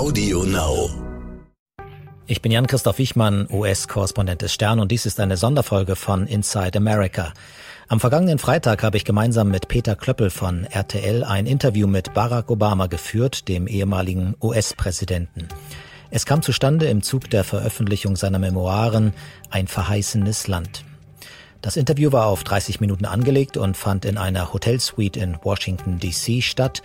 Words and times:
Audio 0.00 0.44
Now. 0.44 0.88
Ich 2.26 2.40
bin 2.40 2.50
Jan-Christoph 2.50 2.96
Wichmann, 2.96 3.46
US-Korrespondent 3.50 4.40
des 4.40 4.54
Stern 4.54 4.80
und 4.80 4.90
dies 4.90 5.04
ist 5.04 5.20
eine 5.20 5.36
Sonderfolge 5.36 5.94
von 5.94 6.26
Inside 6.26 6.78
America. 6.78 7.34
Am 7.86 8.00
vergangenen 8.00 8.38
Freitag 8.38 8.82
habe 8.82 8.96
ich 8.96 9.04
gemeinsam 9.04 9.50
mit 9.50 9.68
Peter 9.68 9.96
Klöppel 9.96 10.30
von 10.30 10.64
RTL 10.64 11.22
ein 11.22 11.44
Interview 11.44 11.86
mit 11.86 12.14
Barack 12.14 12.50
Obama 12.50 12.86
geführt, 12.86 13.46
dem 13.48 13.66
ehemaligen 13.66 14.36
US-Präsidenten. 14.40 15.48
Es 16.10 16.24
kam 16.24 16.40
zustande 16.40 16.86
im 16.86 17.02
Zug 17.02 17.28
der 17.28 17.44
Veröffentlichung 17.44 18.16
seiner 18.16 18.38
Memoiren 18.38 19.12
Ein 19.50 19.68
verheißenes 19.68 20.48
Land. 20.48 20.82
Das 21.60 21.76
Interview 21.76 22.10
war 22.10 22.24
auf 22.24 22.42
30 22.42 22.80
Minuten 22.80 23.04
angelegt 23.04 23.58
und 23.58 23.76
fand 23.76 24.06
in 24.06 24.16
einer 24.16 24.54
Hotelsuite 24.54 25.20
in 25.20 25.36
Washington 25.42 25.98
DC 25.98 26.42
statt 26.42 26.80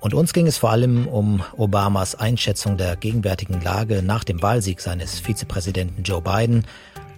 und 0.00 0.14
uns 0.14 0.32
ging 0.32 0.46
es 0.46 0.58
vor 0.58 0.70
allem 0.70 1.06
um 1.06 1.42
Obamas 1.56 2.14
Einschätzung 2.14 2.76
der 2.76 2.96
gegenwärtigen 2.96 3.60
Lage 3.60 4.02
nach 4.02 4.24
dem 4.24 4.42
Wahlsieg 4.42 4.80
seines 4.80 5.20
Vizepräsidenten 5.20 6.02
Joe 6.02 6.22
Biden, 6.22 6.64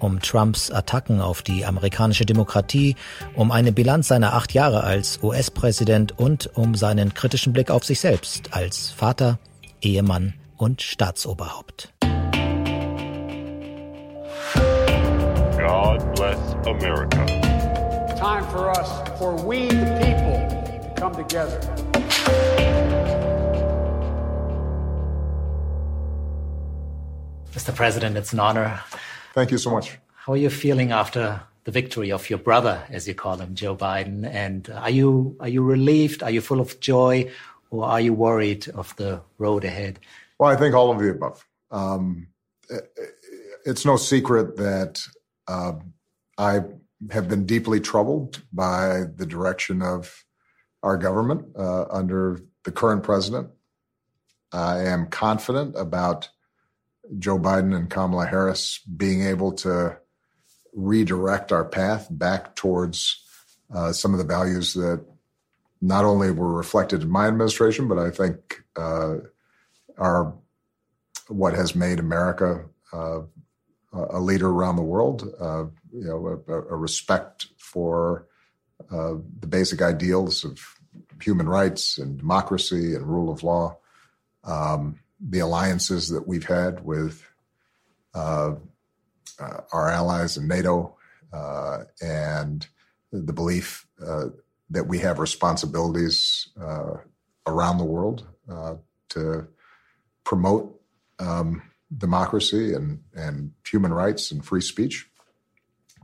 um 0.00 0.20
Trumps 0.20 0.70
Attacken 0.70 1.20
auf 1.20 1.42
die 1.42 1.64
amerikanische 1.64 2.26
Demokratie, 2.26 2.96
um 3.34 3.52
eine 3.52 3.72
Bilanz 3.72 4.08
seiner 4.08 4.34
acht 4.34 4.52
Jahre 4.52 4.82
als 4.82 5.20
US-Präsident 5.22 6.18
und 6.18 6.50
um 6.56 6.74
seinen 6.74 7.14
kritischen 7.14 7.52
Blick 7.52 7.70
auf 7.70 7.84
sich 7.84 8.00
selbst 8.00 8.52
als 8.52 8.90
Vater, 8.90 9.38
Ehemann 9.80 10.34
und 10.56 10.82
Staatsoberhaupt. 10.82 11.92
God 15.56 16.14
bless 16.16 16.38
America. 16.66 17.24
Time 18.16 18.44
for 18.50 18.70
us, 18.70 18.88
for 19.18 19.34
we 19.46 19.68
the 19.68 19.86
people, 20.00 20.48
to 20.82 21.00
come 21.00 21.14
together. 21.14 21.60
Mr. 27.52 27.74
President, 27.74 28.16
it's 28.16 28.32
an 28.32 28.40
honor. 28.40 28.80
Thank 29.34 29.50
you 29.50 29.58
so 29.58 29.70
much. 29.70 29.98
How 30.14 30.32
are 30.32 30.38
you 30.38 30.48
feeling 30.48 30.90
after 30.90 31.42
the 31.64 31.70
victory 31.70 32.10
of 32.10 32.30
your 32.30 32.38
brother, 32.38 32.82
as 32.88 33.06
you 33.06 33.14
call 33.14 33.36
him, 33.36 33.54
Joe 33.54 33.76
Biden? 33.76 34.26
And 34.26 34.70
are 34.70 34.88
you 34.88 35.36
are 35.38 35.48
you 35.48 35.62
relieved? 35.62 36.22
Are 36.22 36.30
you 36.30 36.40
full 36.40 36.60
of 36.60 36.80
joy, 36.80 37.30
or 37.70 37.84
are 37.84 38.00
you 38.00 38.14
worried 38.14 38.68
of 38.70 38.96
the 38.96 39.20
road 39.36 39.64
ahead? 39.64 40.00
Well, 40.38 40.50
I 40.50 40.56
think 40.56 40.74
all 40.74 40.90
of 40.90 40.98
the 40.98 41.10
above. 41.10 41.46
Um, 41.70 42.28
it's 43.66 43.84
no 43.84 43.96
secret 43.96 44.56
that 44.56 45.02
uh, 45.46 45.72
I 46.38 46.60
have 47.10 47.28
been 47.28 47.44
deeply 47.44 47.80
troubled 47.80 48.42
by 48.50 49.04
the 49.16 49.26
direction 49.26 49.82
of 49.82 50.24
our 50.82 50.96
government 50.96 51.54
uh, 51.54 51.84
under 51.90 52.40
the 52.64 52.72
current 52.72 53.02
president. 53.02 53.50
I 54.52 54.84
am 54.84 55.08
confident 55.08 55.74
about 55.76 56.30
Joe 57.18 57.38
Biden 57.38 57.74
and 57.74 57.90
Kamala 57.90 58.26
Harris 58.26 58.78
being 58.96 59.22
able 59.22 59.52
to 59.52 59.96
redirect 60.72 61.52
our 61.52 61.64
path 61.64 62.08
back 62.10 62.54
towards 62.54 63.22
uh, 63.74 63.92
some 63.92 64.12
of 64.12 64.18
the 64.18 64.24
values 64.24 64.74
that 64.74 65.04
not 65.80 66.04
only 66.04 66.30
were 66.30 66.52
reflected 66.52 67.02
in 67.02 67.10
my 67.10 67.26
administration, 67.26 67.88
but 67.88 67.98
I 67.98 68.10
think 68.10 68.62
uh, 68.76 69.16
are 69.98 70.34
what 71.28 71.54
has 71.54 71.74
made 71.74 71.98
America 71.98 72.66
uh, 72.92 73.20
a 73.92 74.20
leader 74.20 74.48
around 74.48 74.76
the 74.76 74.82
world. 74.82 75.28
Uh, 75.40 75.64
you 75.92 76.04
know, 76.04 76.42
a, 76.48 76.52
a 76.52 76.76
respect 76.76 77.48
for 77.58 78.26
uh, 78.90 79.14
the 79.40 79.46
basic 79.46 79.82
ideals 79.82 80.44
of 80.44 80.58
human 81.20 81.48
rights 81.48 81.98
and 81.98 82.18
democracy 82.18 82.94
and 82.94 83.06
rule 83.06 83.30
of 83.30 83.42
law. 83.42 83.76
Um, 84.44 84.98
the 85.28 85.38
alliances 85.38 86.08
that 86.08 86.26
we've 86.26 86.46
had 86.46 86.84
with 86.84 87.24
uh, 88.14 88.54
uh, 89.40 89.60
our 89.72 89.88
allies 89.88 90.36
in 90.36 90.48
NATO 90.48 90.96
uh, 91.32 91.84
and 92.00 92.66
the 93.12 93.32
belief 93.32 93.86
uh, 94.04 94.26
that 94.70 94.86
we 94.86 94.98
have 94.98 95.18
responsibilities 95.18 96.48
uh, 96.60 96.94
around 97.46 97.78
the 97.78 97.84
world 97.84 98.26
uh, 98.50 98.74
to 99.10 99.46
promote 100.24 100.80
um, 101.18 101.62
democracy 101.96 102.74
and, 102.74 103.00
and 103.14 103.52
human 103.68 103.92
rights 103.92 104.30
and 104.30 104.44
free 104.44 104.60
speech, 104.60 105.06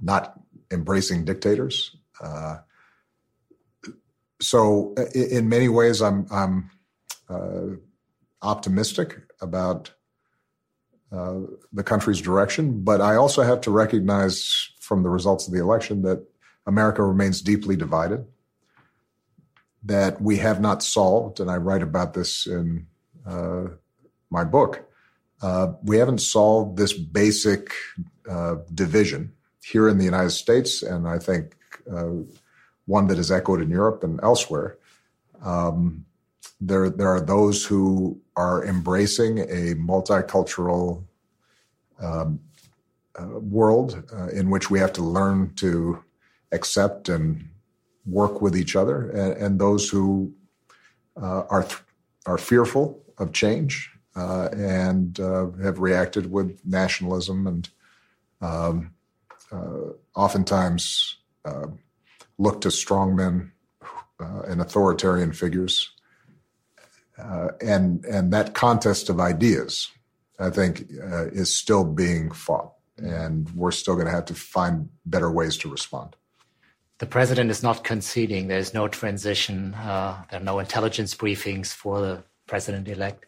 not 0.01 0.39
embracing 0.71 1.25
dictators. 1.25 1.97
so, 4.41 4.95
in 5.15 5.49
many 5.49 5.69
ways, 5.69 6.01
I'm, 6.01 6.27
I'm 6.31 6.71
optimistic 8.43 9.19
about 9.41 9.93
uh, 11.11 11.41
the 11.73 11.83
country's 11.83 12.21
direction, 12.21 12.83
but 12.83 13.01
I 13.01 13.17
also 13.17 13.43
have 13.43 13.61
to 13.63 13.71
recognize 13.71 14.71
from 14.81 15.03
the 15.03 15.09
results 15.09 15.47
of 15.47 15.55
the 15.55 15.61
election 15.61 16.03
that 16.03 16.23
America 16.67 17.03
remains 17.03 17.41
deeply 17.41 17.77
divided, 17.77 18.27
that 19.83 20.21
we 20.21 20.37
have 20.37 20.61
not 20.61 20.83
solved, 20.83 21.41
and 21.41 21.51
I 21.51 21.57
write 21.57 21.83
about 21.83 22.13
this 22.13 22.47
in 22.47 22.87
uh, 23.27 23.65
my 24.31 24.45
book. 24.45 24.85
Uh, 25.41 25.73
we 25.83 25.97
haven't 25.97 26.21
solved 26.21 26.77
this 26.77 26.93
basic 26.93 27.73
uh, 28.29 28.57
division 28.75 29.33
here 29.65 29.89
in 29.89 29.99
the 29.99 30.05
United 30.05 30.31
States, 30.31 30.83
and 30.83 31.09
I 31.09 31.19
think 31.19 31.57
uh, 31.91 32.09
one 32.87 33.07
that 33.07 33.19
is 33.19 33.31
echoed 33.31 33.63
in 33.63 33.71
Europe 33.71 34.03
and 34.05 34.21
elsewhere. 34.23 34.79
Um, 35.43 36.05
there 36.61 36.91
there 36.91 37.09
are 37.09 37.21
those 37.21 37.65
who 37.65 38.21
are 38.39 38.65
embracing 38.65 39.41
a 39.41 39.75
multicultural 39.75 41.03
um, 42.01 42.39
uh, 43.19 43.27
world 43.41 44.05
uh, 44.15 44.29
in 44.29 44.49
which 44.49 44.71
we 44.71 44.79
have 44.79 44.93
to 44.93 45.03
learn 45.03 45.53
to 45.57 46.03
accept 46.53 47.09
and 47.09 47.49
work 48.07 48.41
with 48.41 48.57
each 48.57 48.77
other, 48.77 49.11
and, 49.11 49.33
and 49.43 49.61
those 49.61 49.91
who 49.91 50.33
uh, 51.21 51.43
are 51.51 51.65
th- 51.65 51.83
are 52.27 52.39
fearful 52.39 53.03
of 53.19 53.33
change 53.33 53.91
uh, 54.15 54.49
and 54.53 55.19
uh, 55.19 55.51
have 55.63 55.81
reacted 55.81 56.31
with 56.31 56.61
nationalism 56.65 57.47
and 57.47 57.71
um, 58.41 58.95
uh, 59.51 59.91
oftentimes 60.15 61.17
look 62.39 62.61
to 62.61 62.69
strongmen 62.69 63.51
and 64.21 64.61
authoritarian 64.61 65.33
figures 65.33 65.91
uh, 67.19 67.49
and 67.61 68.05
and 68.05 68.33
that 68.33 68.55
contest 68.55 69.09
of 69.09 69.21
ideas, 69.21 69.91
I 70.39 70.51
think, 70.51 70.85
uh, 71.03 71.27
is 71.27 71.55
still 71.55 71.85
being 71.85 72.31
fought, 72.31 72.73
and 72.97 73.51
we're 73.55 73.71
still 73.73 73.95
going 73.95 74.07
to 74.07 74.13
have 74.13 74.27
to 74.27 74.35
find 74.35 74.89
better 75.05 75.31
ways 75.31 75.57
to 75.59 75.71
respond. 75.71 76.17
The 76.99 77.07
president 77.07 77.51
is 77.51 77.63
not 77.63 77.85
conceding. 77.85 78.49
There's 78.49 78.75
no 78.75 78.89
transition. 78.89 79.75
Uh, 79.75 80.25
there 80.31 80.41
are 80.41 80.45
no 80.45 80.59
intelligence 80.59 81.15
briefings 81.15 81.73
for 81.73 82.01
the 82.01 82.25
president-elect. 82.47 83.25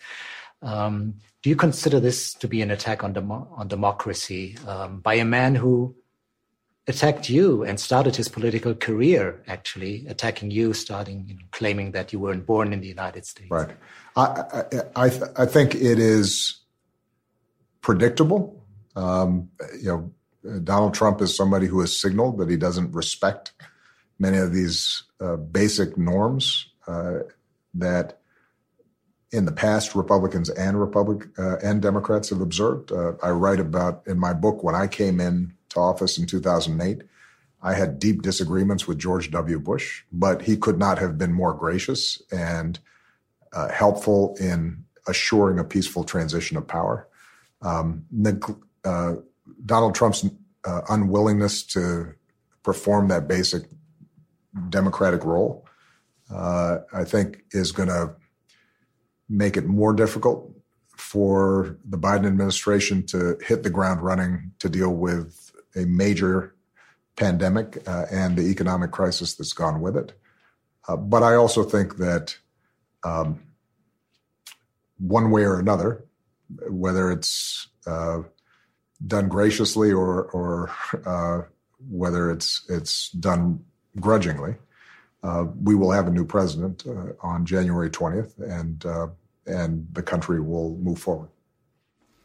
Um, 0.63 1.15
do 1.43 1.51
you 1.51 1.57
consider 1.57 2.01
this 2.01 2.35
to 2.35 2.49
be 2.49 2.63
an 2.63 2.71
attack 2.71 3.05
on, 3.05 3.13
dem- 3.13 3.31
on 3.31 3.69
democracy 3.69 4.59
um, 4.67 5.01
by 5.01 5.15
a 5.15 5.25
man 5.25 5.55
who 5.55 5.95
attacked 6.87 7.29
you 7.29 7.63
and 7.63 7.79
started 7.79 8.17
his 8.17 8.29
political 8.29 8.75
career 8.75 9.43
actually 9.47 10.07
attacking 10.07 10.51
you 10.51 10.73
starting 10.73 11.25
you 11.29 11.35
know, 11.35 11.41
claiming 11.53 11.93
that 11.93 12.13
you 12.13 12.19
weren't 12.19 12.47
born 12.47 12.73
in 12.73 12.81
the 12.81 12.89
united 12.89 13.25
states. 13.27 13.51
Right. 13.51 13.71
I 14.17 14.23
i 14.53 15.05
i, 15.05 15.09
th- 15.09 15.31
I 15.37 15.47
think 15.47 15.75
it 15.75 15.99
is 15.99 16.57
predictable. 17.81 18.63
Um, 18.97 19.51
you 19.81 19.89
know 19.89 20.13
donald 20.65 20.95
trump 20.95 21.21
is 21.21 21.37
somebody 21.37 21.67
who 21.67 21.81
has 21.81 21.97
signaled 21.97 22.39
that 22.39 22.49
he 22.49 22.57
doesn't 22.57 22.93
respect 22.93 23.53
many 24.19 24.39
of 24.39 24.53
these 24.53 25.03
uh, 25.21 25.37
basic 25.37 25.99
norms 25.99 26.71
uh, 26.87 27.19
that 27.75 28.19
in 29.33 29.45
the 29.45 29.53
past 29.53 29.95
republicans 29.95 30.49
and 30.51 30.81
republic 30.81 31.29
uh, 31.39 31.57
and 31.63 31.83
democrats 31.83 32.31
have 32.31 32.41
observed. 32.41 32.91
Uh, 32.91 33.13
i 33.23 33.31
write 33.31 33.61
about 33.61 34.03
in 34.07 34.19
my 34.19 34.33
book 34.33 34.63
when 34.65 34.75
i 34.75 34.87
came 34.87 35.21
in 35.21 35.53
to 35.71 35.81
office 35.81 36.19
in 36.19 36.27
2008. 36.27 37.03
I 37.63 37.75
had 37.75 37.99
deep 37.99 38.23
disagreements 38.23 38.87
with 38.87 38.99
George 38.99 39.31
W. 39.31 39.59
Bush, 39.59 40.03
but 40.13 40.43
he 40.43 40.57
could 40.57 40.79
not 40.79 40.99
have 40.99 41.19
been 41.19 41.33
more 41.33 41.53
gracious 41.53 42.23
and 42.33 42.79
uh, 43.53 43.69
helpful 43.69 44.37
in 44.41 44.85
assuring 45.07 45.59
a 45.59 45.65
peaceful 45.65 46.05
transition 46.05 46.57
of 46.57 46.67
power. 46.67 47.09
Um, 47.63 48.05
uh, 48.85 49.15
Donald 49.67 49.95
Trump's 49.95 50.27
uh, 50.65 50.81
unwillingness 50.89 51.63
to 51.65 52.15
perform 52.63 53.09
that 53.09 53.29
basic 53.29 53.65
democratic 54.69 55.25
role, 55.25 55.67
uh, 56.33 56.79
I 56.93 57.05
think, 57.05 57.45
is 57.53 57.73
going 57.73 57.89
to 57.89 58.15
make 59.29 59.57
it 59.57 59.67
more 59.67 59.93
difficult 59.93 60.51
for 60.97 61.79
the 61.85 61.99
Biden 61.99 62.27
administration 62.27 63.05
to 63.07 63.39
hit 63.43 63.63
the 63.63 63.71
ground 63.71 64.03
running 64.03 64.53
to 64.59 64.69
deal 64.69 64.95
with 64.95 65.50
a 65.77 65.85
major 65.87 66.55
pandemic 67.17 67.87
uh, 67.87 68.07
and 68.11 68.37
the 68.37 68.49
economic 68.51 68.91
crisis 68.91 69.35
that's 69.35 69.53
gone 69.53 69.81
with 69.81 69.97
it. 69.97 70.13
Uh, 70.89 70.97
but 70.97 71.23
I 71.23 71.35
also 71.35 71.63
think 71.63 71.97
that 71.99 72.37
um, 73.05 73.41
one 74.99 75.31
way 75.31 75.43
or 75.43 75.59
another, 75.59 76.05
whether 76.69 77.11
it's 77.11 77.69
uh, 77.87 78.23
done 79.07 79.29
graciously 79.29 79.93
or 79.93 80.25
or 80.25 80.71
uh, 81.07 81.43
whether 81.89 82.31
it's 82.31 82.65
it's 82.69 83.11
done 83.11 83.65
grudgingly. 83.99 84.57
Uh, 85.23 85.45
we 85.63 85.75
will 85.75 85.91
have 85.91 86.07
a 86.07 86.11
new 86.11 86.25
president 86.25 86.85
uh, 86.87 87.13
on 87.21 87.45
January 87.45 87.91
20th, 87.91 88.39
and 88.41 88.85
and 89.47 89.87
the 89.93 90.03
country 90.03 90.41
will 90.41 90.77
move 90.79 90.99
forward. 90.99 91.29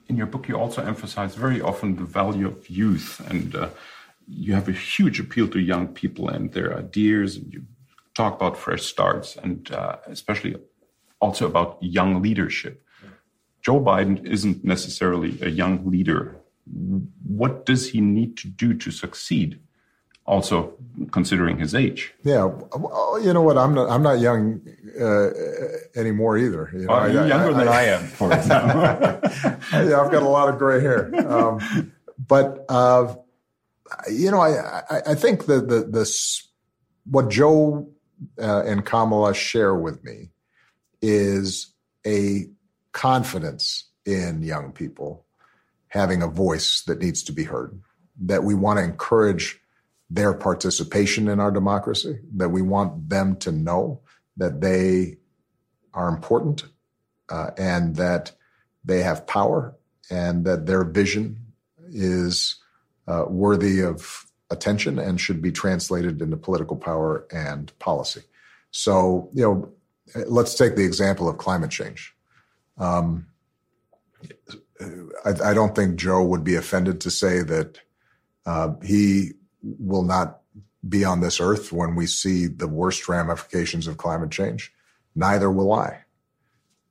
In 0.07 0.17
your 0.17 0.27
book, 0.27 0.47
you 0.47 0.55
also 0.55 0.83
emphasize 0.83 1.35
very 1.35 1.61
often 1.61 1.95
the 1.95 2.03
value 2.03 2.47
of 2.47 2.69
youth, 2.69 3.21
and 3.29 3.55
uh, 3.55 3.69
you 4.27 4.53
have 4.53 4.69
a 4.69 4.71
huge 4.71 5.19
appeal 5.19 5.47
to 5.49 5.59
young 5.59 5.87
people 5.87 6.29
and 6.29 6.51
their 6.53 6.77
ideas. 6.77 7.37
And 7.37 7.51
you 7.53 7.63
talk 8.13 8.35
about 8.35 8.57
fresh 8.57 8.83
starts, 8.83 9.35
and 9.35 9.71
uh, 9.71 9.97
especially 10.07 10.55
also 11.19 11.45
about 11.45 11.77
young 11.81 12.21
leadership. 12.21 12.83
Joe 13.61 13.81
Biden 13.81 14.23
isn't 14.25 14.63
necessarily 14.63 15.39
a 15.41 15.49
young 15.49 15.89
leader. 15.89 16.37
What 17.25 17.65
does 17.65 17.89
he 17.89 17.99
need 17.99 18.37
to 18.37 18.47
do 18.47 18.75
to 18.75 18.91
succeed? 18.91 19.59
Also, 20.25 20.73
considering 21.11 21.59
his 21.59 21.75
age. 21.75 22.13
Yeah, 22.23 22.45
well, 22.45 23.19
you 23.21 23.31
know 23.31 23.43
what? 23.43 23.57
I'm 23.57 23.75
not. 23.75 23.89
I'm 23.89 24.01
not 24.01 24.19
young 24.19 24.61
uh, 24.99 25.29
anymore 25.95 26.37
either. 26.37 26.71
You 26.73 26.85
know, 26.85 26.93
oh, 26.93 27.05
you're 27.05 27.23
I, 27.23 27.27
younger 27.27 27.51
I, 27.51 27.53
than 27.53 27.67
I, 27.67 27.71
I, 27.71 27.83
am, 27.83 28.07
for 28.07 28.33
example. 28.33 28.81
yeah, 29.71 30.01
I've 30.01 30.11
got 30.11 30.23
a 30.23 30.27
lot 30.27 30.49
of 30.49 30.57
gray 30.57 30.81
hair. 30.81 31.13
Um, 31.31 31.93
but 32.17 32.65
uh, 32.69 33.13
you 34.09 34.31
know, 34.31 34.41
I, 34.41 35.01
I 35.05 35.15
think 35.15 35.45
that 35.45 35.67
the 35.67 35.81
this 35.83 36.47
what 37.09 37.29
Joe 37.29 37.87
uh, 38.41 38.63
and 38.65 38.85
Kamala 38.85 39.33
share 39.33 39.75
with 39.75 40.03
me 40.03 40.31
is 41.01 41.73
a 42.05 42.45
confidence 42.93 43.89
in 44.05 44.41
young 44.41 44.71
people 44.71 45.25
having 45.89 46.21
a 46.21 46.27
voice 46.27 46.83
that 46.87 46.99
needs 46.99 47.23
to 47.23 47.31
be 47.31 47.43
heard, 47.43 47.79
that 48.19 48.43
we 48.43 48.53
want 48.53 48.77
to 48.79 48.83
encourage 48.83 49.59
their 50.09 50.33
participation 50.33 51.27
in 51.27 51.39
our 51.39 51.51
democracy, 51.51 52.19
that 52.35 52.49
we 52.49 52.61
want 52.61 53.09
them 53.09 53.35
to 53.37 53.51
know 53.51 54.01
that 54.37 54.61
they 54.61 55.17
are 55.93 56.07
important 56.07 56.65
uh, 57.29 57.51
and 57.57 57.95
that 57.95 58.31
they 58.83 59.01
have 59.01 59.25
power 59.25 59.75
and 60.11 60.45
that 60.45 60.65
their 60.65 60.83
vision 60.83 61.37
is 61.89 62.55
uh, 63.07 63.25
worthy 63.27 63.81
of 63.81 64.25
attention 64.51 64.99
and 64.99 65.19
should 65.19 65.41
be 65.41 65.51
translated 65.51 66.21
into 66.21 66.37
political 66.37 66.75
power 66.75 67.25
and 67.31 67.77
policy. 67.79 68.21
So, 68.71 69.29
you 69.33 69.43
know, 69.43 69.73
let's 70.27 70.55
take 70.55 70.75
the 70.75 70.85
example 70.85 71.27
of 71.27 71.37
climate 71.37 71.71
change. 71.71 72.13
Um, 72.77 73.27
I, 75.25 75.29
I, 75.43 75.53
don't 75.53 75.73
think 75.73 75.95
Joe 75.95 76.23
would 76.23 76.43
be 76.43 76.55
offended 76.55 76.99
to 77.01 77.09
say 77.09 77.41
that 77.41 77.79
uh, 78.45 78.73
he 78.83 79.31
will 79.79 80.03
not 80.03 80.41
be 80.87 81.03
on 81.03 81.21
this 81.21 81.39
earth 81.39 81.71
when 81.71 81.95
we 81.95 82.05
see 82.05 82.47
the 82.47 82.67
worst 82.67 83.09
ramifications 83.09 83.87
of 83.87 83.97
climate 83.97 84.31
change. 84.31 84.71
Neither 85.15 85.49
will 85.49 85.73
I. 85.73 86.03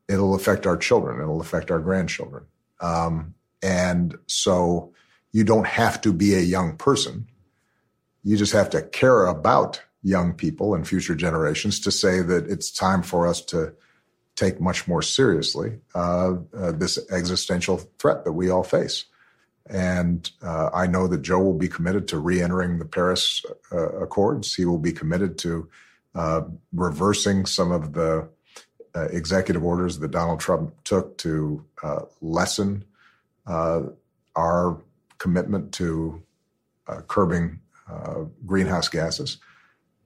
It'll 0.08 0.34
affect 0.34 0.66
our 0.66 0.76
children. 0.76 1.20
It'll 1.20 1.40
affect 1.40 1.70
our 1.70 1.78
grandchildren. 1.78 2.44
Um, 2.80 3.34
and 3.62 4.16
so 4.26 4.92
you 5.32 5.44
don't 5.44 5.66
have 5.66 6.00
to 6.02 6.12
be 6.12 6.34
a 6.34 6.40
young 6.40 6.76
person. 6.76 7.28
You 8.22 8.36
just 8.36 8.52
have 8.52 8.70
to 8.70 8.82
care 8.82 9.26
about 9.26 9.80
young 10.02 10.34
people 10.34 10.74
and 10.74 10.86
future 10.86 11.14
generations 11.14 11.80
to 11.80 11.90
say 11.90 12.20
that 12.20 12.46
it's 12.46 12.70
time 12.70 13.02
for 13.02 13.26
us 13.26 13.42
to 13.46 13.74
take 14.36 14.60
much 14.60 14.86
more 14.86 15.02
seriously 15.02 15.78
uh, 15.94 16.34
uh, 16.56 16.72
this 16.72 16.98
existential 17.10 17.78
threat 17.98 18.24
that 18.24 18.32
we 18.32 18.50
all 18.50 18.64
face. 18.64 19.06
And 19.68 20.30
uh, 20.42 20.70
I 20.74 20.86
know 20.86 21.08
that 21.08 21.22
Joe 21.22 21.40
will 21.40 21.58
be 21.58 21.68
committed 21.68 22.06
to 22.08 22.18
re-entering 22.18 22.78
the 22.78 22.84
Paris 22.84 23.42
uh, 23.72 24.00
Accords. 24.00 24.54
He 24.54 24.66
will 24.66 24.78
be 24.78 24.92
committed 24.92 25.38
to 25.38 25.68
uh, 26.14 26.42
reversing 26.72 27.46
some 27.46 27.72
of 27.72 27.94
the 27.94 28.28
uh, 28.94 29.04
executive 29.06 29.64
orders 29.64 29.98
that 29.98 30.10
Donald 30.10 30.40
Trump 30.40 30.74
took 30.84 31.18
to 31.18 31.64
lessen 32.20 32.84
our 33.46 34.80
commitment 35.18 35.72
to 35.72 36.22
curbing 37.08 37.58
greenhouse 38.46 38.88
gases 38.88 39.38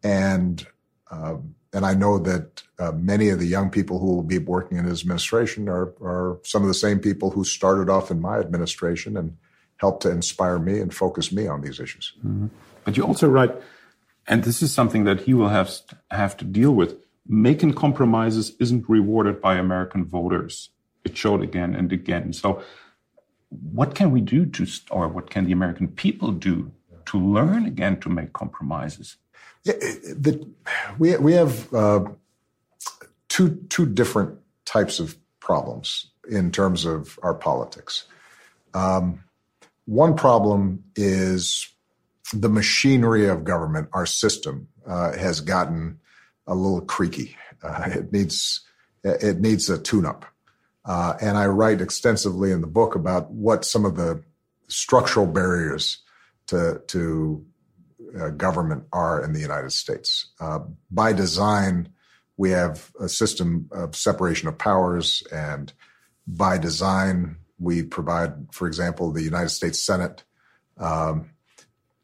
and 0.02 0.66
uh, 1.10 1.36
and 1.72 1.84
I 1.84 1.94
know 1.94 2.18
that 2.18 2.62
uh, 2.78 2.92
many 2.92 3.28
of 3.28 3.38
the 3.38 3.46
young 3.46 3.70
people 3.70 3.98
who 3.98 4.14
will 4.14 4.22
be 4.22 4.38
working 4.38 4.78
in 4.78 4.84
his 4.84 5.02
administration 5.02 5.68
are 5.68 5.92
are 6.00 6.38
some 6.44 6.62
of 6.62 6.68
the 6.68 6.74
same 6.74 6.98
people 6.98 7.30
who 7.30 7.44
started 7.44 7.90
off 7.90 8.10
in 8.10 8.20
my 8.20 8.38
administration 8.38 9.16
and 9.16 9.36
helped 9.78 10.02
to 10.02 10.10
inspire 10.10 10.58
me 10.58 10.80
and 10.80 10.94
focus 10.94 11.32
me 11.32 11.46
on 11.46 11.62
these 11.62 11.80
issues. 11.80 12.12
Mm-hmm. 12.18 12.48
But 12.84 12.96
you 12.96 13.04
also 13.04 13.28
write, 13.28 13.54
and 14.26 14.44
this 14.44 14.62
is 14.62 14.72
something 14.72 15.04
that 15.04 15.22
he 15.22 15.34
will 15.34 15.48
have 15.48 15.70
have 16.10 16.36
to 16.38 16.44
deal 16.44 16.72
with. 16.72 16.96
Making 17.26 17.74
compromises 17.74 18.52
isn't 18.58 18.88
rewarded 18.88 19.40
by 19.40 19.56
American 19.56 20.04
voters. 20.04 20.70
It 21.04 21.16
showed 21.16 21.42
again 21.42 21.74
and 21.74 21.92
again. 21.92 22.32
So, 22.32 22.62
what 23.50 23.94
can 23.94 24.10
we 24.10 24.20
do 24.20 24.46
to, 24.46 24.66
or 24.90 25.08
what 25.08 25.30
can 25.30 25.44
the 25.44 25.52
American 25.52 25.88
people 25.88 26.32
do 26.32 26.72
to 27.06 27.18
learn 27.18 27.66
again 27.66 28.00
to 28.00 28.08
make 28.08 28.32
compromises? 28.32 29.16
Yeah, 29.64 29.74
the, 29.74 30.46
we 30.98 31.16
we 31.16 31.32
have 31.34 31.72
uh, 31.74 32.04
two 33.28 33.56
two 33.68 33.86
different 33.86 34.38
types 34.64 34.98
of 34.98 35.16
problems 35.40 36.10
in 36.30 36.50
terms 36.50 36.84
of 36.84 37.18
our 37.22 37.34
politics. 37.34 38.04
Um, 38.74 39.24
one 39.88 40.16
problem 40.16 40.84
is 40.96 41.66
the 42.34 42.50
machinery 42.50 43.26
of 43.26 43.44
government, 43.44 43.88
our 43.94 44.04
system, 44.04 44.68
uh, 44.86 45.16
has 45.16 45.40
gotten 45.40 45.98
a 46.46 46.54
little 46.54 46.82
creaky. 46.82 47.34
Uh, 47.62 47.88
it 47.92 48.12
needs 48.12 48.60
it 49.02 49.40
needs 49.40 49.70
a 49.70 49.78
tune-up, 49.78 50.26
uh, 50.84 51.14
and 51.22 51.38
I 51.38 51.46
write 51.46 51.80
extensively 51.80 52.52
in 52.52 52.60
the 52.60 52.66
book 52.66 52.96
about 52.96 53.30
what 53.30 53.64
some 53.64 53.86
of 53.86 53.96
the 53.96 54.22
structural 54.66 55.26
barriers 55.26 56.02
to 56.48 56.82
to 56.88 57.46
uh, 58.20 58.28
government 58.30 58.84
are 58.92 59.24
in 59.24 59.32
the 59.32 59.40
United 59.40 59.72
States. 59.72 60.26
Uh, 60.38 60.60
by 60.90 61.14
design, 61.14 61.88
we 62.36 62.50
have 62.50 62.92
a 63.00 63.08
system 63.08 63.70
of 63.72 63.96
separation 63.96 64.48
of 64.48 64.58
powers, 64.58 65.22
and 65.32 65.72
by 66.26 66.58
design, 66.58 67.36
we 67.58 67.82
provide, 67.82 68.52
for 68.52 68.66
example, 68.66 69.12
the 69.12 69.22
United 69.22 69.50
States 69.50 69.84
Senate. 69.84 70.24
Um, 70.76 71.30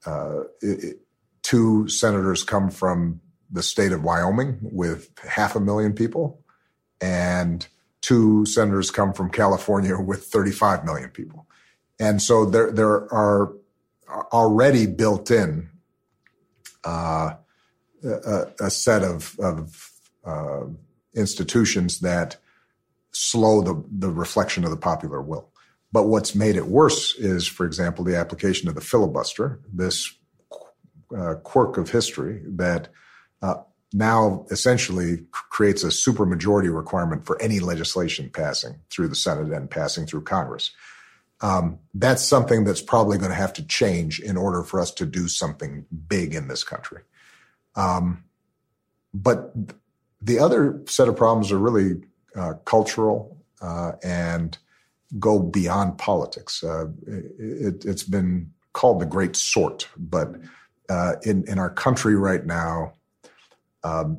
uh, 0.06 0.44
it, 0.61 1.00
two 1.42 1.88
senators 1.88 2.42
come 2.42 2.70
from 2.70 3.20
the 3.50 3.62
state 3.62 3.92
of 3.92 4.02
Wyoming 4.02 4.58
with 4.61 5.11
half 5.18 5.54
a 5.54 5.61
million 5.61 5.92
people, 5.92 6.42
and 7.00 7.66
two 8.00 8.44
senators 8.46 8.90
come 8.90 9.12
from 9.12 9.30
California 9.30 9.99
with 9.99 10.25
35 10.25 10.84
million 10.84 11.11
people. 11.11 11.46
And 11.99 12.20
so 12.20 12.44
there, 12.44 12.73
there 12.73 13.12
are 13.12 13.52
already 14.32 14.87
built 14.87 15.30
in 15.30 15.70
uh, 16.84 17.34
a, 18.02 18.46
a, 18.61 18.70
set 18.70 19.02
of, 19.02 19.38
of 19.38 19.90
uh, 20.25 20.64
institutions 21.14 22.00
that 22.00 22.37
slow 23.14 23.62
the, 23.62 23.85
the 23.90 24.11
reflection 24.11 24.64
of 24.64 24.71
the 24.71 24.76
popular 24.76 25.23
will. 25.23 25.50
But 25.92 26.04
what's 26.04 26.35
made 26.35 26.56
it 26.56 26.66
worse 26.66 27.14
is, 27.14 27.47
for 27.47 27.64
example, 27.64 28.04
the 28.04 28.16
application 28.16 28.68
of 28.68 28.75
the 28.75 28.80
filibuster, 28.80 29.61
this 29.73 30.12
uh, 31.16 31.35
quirk 31.44 31.76
of 31.78 31.90
history 31.90 32.42
that 32.47 32.88
uh, 33.42 33.56
now 33.92 34.44
essentially 34.50 35.25
creates 35.30 35.85
a 35.85 35.88
supermajority 35.88 36.75
requirement 36.75 37.25
for 37.25 37.40
any 37.40 37.61
legislation 37.61 38.28
passing 38.28 38.80
through 38.90 39.06
the 39.06 39.14
Senate 39.14 39.52
and 39.52 39.71
passing 39.71 40.04
through 40.04 40.23
Congress. 40.23 40.73
Um, 41.40 41.78
that's 41.94 42.25
something 42.25 42.64
that's 42.64 42.83
probably 42.83 43.18
going 43.18 43.30
to 43.30 43.37
have 43.37 43.52
to 43.54 43.66
change 43.66 44.18
in 44.18 44.37
order 44.37 44.64
for 44.64 44.80
us 44.80 44.90
to 44.94 45.06
do 45.06 45.28
something 45.28 45.85
big 46.09 46.35
in 46.35 46.49
this 46.49 46.64
country. 46.64 47.02
Um, 47.76 48.25
but 49.12 49.54
the 50.21 50.40
other 50.40 50.83
set 50.87 51.09
of 51.09 51.16
problems 51.16 51.52
are 51.52 51.59
really 51.59 52.02
uh, 52.37 52.55
cultural 52.64 53.37
uh, 53.61 53.93
and 54.03 54.59
go 55.19 55.38
beyond 55.38 55.99
politics. 55.99 56.62
Uh, 56.62 56.87
it, 57.07 57.85
has 57.85 58.03
been 58.03 58.50
called 58.73 59.00
the 59.00 59.07
great 59.07 59.37
sort, 59.37 59.88
but 59.97 60.35
uh, 60.88 61.14
in, 61.23 61.45
in 61.49 61.59
our 61.59 61.71
country 61.71 62.14
right 62.17 62.45
now, 62.45 62.93
um, 63.85 64.19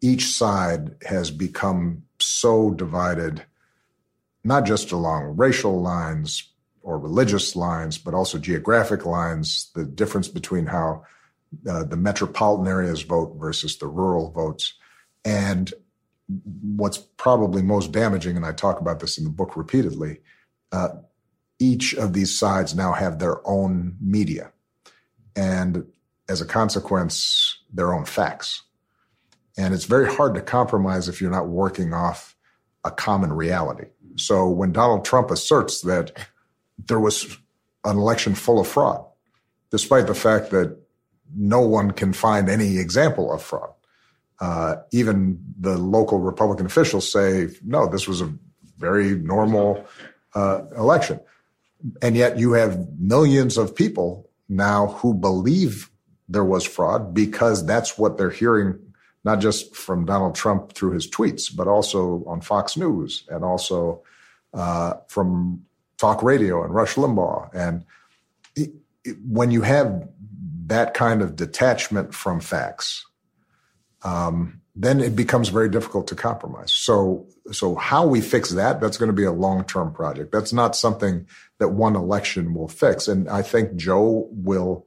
each 0.00 0.26
side 0.26 0.96
has 1.02 1.30
become 1.30 2.02
so 2.18 2.70
divided 2.70 3.44
not 4.44 4.64
just 4.64 4.90
along 4.90 5.36
racial 5.36 5.80
lines 5.80 6.48
or 6.82 6.98
religious 6.98 7.54
lines, 7.54 7.98
but 7.98 8.14
also 8.14 8.38
geographic 8.38 9.06
lines, 9.06 9.70
the 9.74 9.84
difference 9.84 10.26
between 10.26 10.66
how 10.66 11.04
uh, 11.68 11.84
the 11.84 11.96
metropolitan 11.96 12.66
areas 12.66 13.02
vote 13.02 13.36
versus 13.38 13.76
the 13.76 13.86
rural 13.86 14.30
votes. 14.32 14.74
And 15.24 15.72
what's 16.76 16.98
probably 16.98 17.62
most 17.62 17.92
damaging, 17.92 18.36
and 18.36 18.46
I 18.46 18.52
talk 18.52 18.80
about 18.80 19.00
this 19.00 19.18
in 19.18 19.24
the 19.24 19.30
book 19.30 19.56
repeatedly, 19.56 20.20
uh, 20.70 20.88
each 21.58 21.94
of 21.94 22.12
these 22.12 22.36
sides 22.36 22.74
now 22.74 22.92
have 22.92 23.18
their 23.18 23.46
own 23.46 23.96
media. 24.00 24.52
And 25.36 25.86
as 26.28 26.40
a 26.40 26.46
consequence, 26.46 27.58
their 27.72 27.94
own 27.94 28.04
facts. 28.04 28.62
And 29.56 29.74
it's 29.74 29.84
very 29.84 30.12
hard 30.12 30.34
to 30.34 30.40
compromise 30.40 31.08
if 31.08 31.20
you're 31.20 31.30
not 31.30 31.48
working 31.48 31.92
off 31.92 32.36
a 32.84 32.90
common 32.90 33.32
reality. 33.32 33.88
So 34.16 34.48
when 34.48 34.72
Donald 34.72 35.04
Trump 35.04 35.30
asserts 35.30 35.82
that 35.82 36.12
there 36.78 37.00
was 37.00 37.36
an 37.84 37.96
election 37.96 38.34
full 38.34 38.60
of 38.60 38.66
fraud, 38.66 39.04
despite 39.70 40.06
the 40.06 40.14
fact 40.14 40.50
that 40.50 40.76
no 41.34 41.60
one 41.60 41.92
can 41.92 42.12
find 42.12 42.48
any 42.48 42.78
example 42.78 43.32
of 43.32 43.42
fraud, 43.42 43.72
uh, 44.42 44.82
even 44.90 45.38
the 45.60 45.78
local 45.78 46.18
Republican 46.18 46.66
officials 46.66 47.10
say, 47.10 47.48
no, 47.64 47.86
this 47.86 48.08
was 48.08 48.20
a 48.20 48.34
very 48.76 49.14
normal 49.14 49.86
uh, 50.34 50.62
election. 50.76 51.20
And 52.02 52.16
yet 52.16 52.40
you 52.40 52.54
have 52.54 52.88
millions 52.98 53.56
of 53.56 53.72
people 53.72 54.28
now 54.48 54.88
who 54.98 55.14
believe 55.14 55.90
there 56.28 56.44
was 56.44 56.64
fraud 56.64 57.14
because 57.14 57.64
that's 57.64 57.96
what 57.96 58.18
they're 58.18 58.30
hearing, 58.30 58.80
not 59.22 59.38
just 59.38 59.76
from 59.76 60.06
Donald 60.06 60.34
Trump 60.34 60.72
through 60.72 60.90
his 60.90 61.08
tweets, 61.08 61.54
but 61.54 61.68
also 61.68 62.24
on 62.26 62.40
Fox 62.40 62.76
News 62.76 63.24
and 63.28 63.44
also 63.44 64.02
uh, 64.54 64.94
from 65.06 65.64
talk 65.98 66.20
radio 66.20 66.64
and 66.64 66.74
Rush 66.74 66.96
Limbaugh. 66.96 67.48
And 67.54 67.84
it, 68.56 68.72
it, 69.04 69.16
when 69.24 69.52
you 69.52 69.62
have 69.62 70.08
that 70.66 70.94
kind 70.94 71.22
of 71.22 71.36
detachment 71.36 72.12
from 72.12 72.40
facts, 72.40 73.06
um, 74.04 74.60
then 74.74 75.00
it 75.00 75.14
becomes 75.14 75.48
very 75.50 75.68
difficult 75.68 76.06
to 76.08 76.14
compromise. 76.14 76.72
So, 76.72 77.26
so 77.50 77.74
how 77.74 78.06
we 78.06 78.20
fix 78.20 78.50
that, 78.50 78.80
that's 78.80 78.96
going 78.96 79.10
to 79.10 79.16
be 79.16 79.24
a 79.24 79.32
long-term 79.32 79.92
project. 79.92 80.32
That's 80.32 80.52
not 80.52 80.74
something 80.74 81.26
that 81.58 81.68
one 81.68 81.94
election 81.94 82.54
will 82.54 82.68
fix. 82.68 83.06
And 83.06 83.28
I 83.28 83.42
think 83.42 83.76
Joe 83.76 84.28
will 84.30 84.86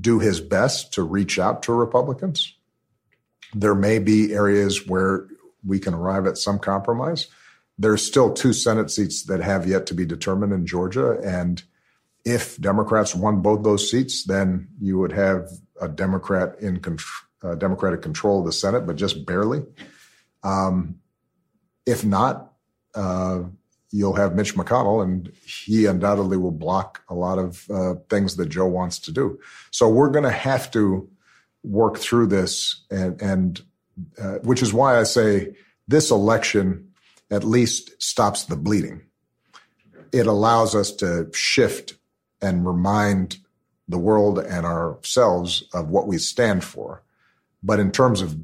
do 0.00 0.18
his 0.18 0.40
best 0.40 0.92
to 0.94 1.02
reach 1.02 1.38
out 1.38 1.62
to 1.64 1.72
Republicans. 1.72 2.54
There 3.54 3.74
may 3.74 3.98
be 3.98 4.34
areas 4.34 4.86
where 4.86 5.26
we 5.64 5.78
can 5.78 5.94
arrive 5.94 6.26
at 6.26 6.38
some 6.38 6.58
compromise. 6.58 7.26
There's 7.78 8.06
still 8.06 8.32
two 8.32 8.52
Senate 8.52 8.90
seats 8.90 9.24
that 9.24 9.40
have 9.40 9.66
yet 9.66 9.86
to 9.86 9.94
be 9.94 10.04
determined 10.04 10.52
in 10.52 10.66
Georgia. 10.66 11.18
And 11.24 11.62
if 12.26 12.58
Democrats 12.58 13.14
won 13.14 13.40
both 13.40 13.64
those 13.64 13.90
seats, 13.90 14.24
then 14.24 14.68
you 14.78 14.98
would 14.98 15.12
have 15.12 15.48
a 15.80 15.88
Democrat 15.88 16.56
in 16.60 16.80
control 16.80 17.29
uh, 17.42 17.54
Democratic 17.54 18.02
control 18.02 18.40
of 18.40 18.46
the 18.46 18.52
Senate, 18.52 18.86
but 18.86 18.96
just 18.96 19.24
barely. 19.24 19.62
Um, 20.42 20.96
if 21.86 22.04
not, 22.04 22.52
uh, 22.94 23.42
you'll 23.90 24.14
have 24.14 24.34
Mitch 24.34 24.54
McConnell, 24.54 25.02
and 25.02 25.32
he 25.44 25.86
undoubtedly 25.86 26.36
will 26.36 26.50
block 26.50 27.02
a 27.08 27.14
lot 27.14 27.38
of 27.38 27.68
uh, 27.70 27.94
things 28.08 28.36
that 28.36 28.48
Joe 28.48 28.66
wants 28.66 28.98
to 29.00 29.12
do. 29.12 29.38
So 29.70 29.88
we're 29.88 30.10
going 30.10 30.24
to 30.24 30.30
have 30.30 30.70
to 30.72 31.08
work 31.62 31.98
through 31.98 32.28
this, 32.28 32.84
and, 32.90 33.20
and 33.20 33.60
uh, 34.20 34.38
which 34.42 34.62
is 34.62 34.72
why 34.72 34.98
I 34.98 35.02
say 35.02 35.54
this 35.88 36.10
election 36.10 36.88
at 37.30 37.44
least 37.44 38.00
stops 38.02 38.44
the 38.44 38.56
bleeding. 38.56 39.02
It 40.12 40.26
allows 40.26 40.74
us 40.74 40.92
to 40.96 41.30
shift 41.32 41.94
and 42.40 42.66
remind 42.66 43.38
the 43.88 43.98
world 43.98 44.38
and 44.38 44.64
ourselves 44.64 45.64
of 45.74 45.90
what 45.90 46.06
we 46.06 46.18
stand 46.18 46.64
for 46.64 47.02
but 47.62 47.78
in 47.80 47.90
terms 47.90 48.20
of 48.20 48.36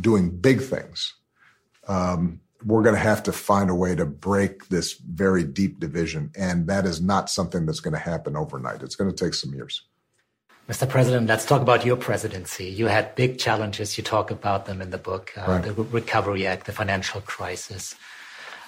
doing 0.00 0.30
big 0.30 0.60
things, 0.60 1.14
um, 1.88 2.40
we're 2.64 2.82
going 2.82 2.94
to 2.94 3.00
have 3.00 3.22
to 3.22 3.32
find 3.32 3.70
a 3.70 3.74
way 3.74 3.94
to 3.94 4.04
break 4.04 4.68
this 4.68 4.94
very 4.94 5.44
deep 5.44 5.80
division. 5.80 6.30
And 6.36 6.66
that 6.66 6.84
is 6.84 7.00
not 7.00 7.30
something 7.30 7.66
that's 7.66 7.80
going 7.80 7.94
to 7.94 8.00
happen 8.00 8.36
overnight. 8.36 8.82
It's 8.82 8.96
going 8.96 9.10
to 9.10 9.24
take 9.24 9.34
some 9.34 9.54
years. 9.54 9.82
Mr. 10.68 10.88
President, 10.88 11.26
let's 11.26 11.44
talk 11.44 11.62
about 11.62 11.84
your 11.84 11.96
presidency. 11.96 12.66
You 12.66 12.86
had 12.86 13.14
big 13.16 13.38
challenges. 13.38 13.98
You 13.98 14.04
talk 14.04 14.30
about 14.30 14.66
them 14.66 14.80
in 14.80 14.90
the 14.90 14.98
book 14.98 15.32
uh, 15.36 15.44
right. 15.48 15.64
the 15.64 15.72
Recovery 15.72 16.46
Act, 16.46 16.66
the 16.66 16.72
financial 16.72 17.20
crisis. 17.22 17.96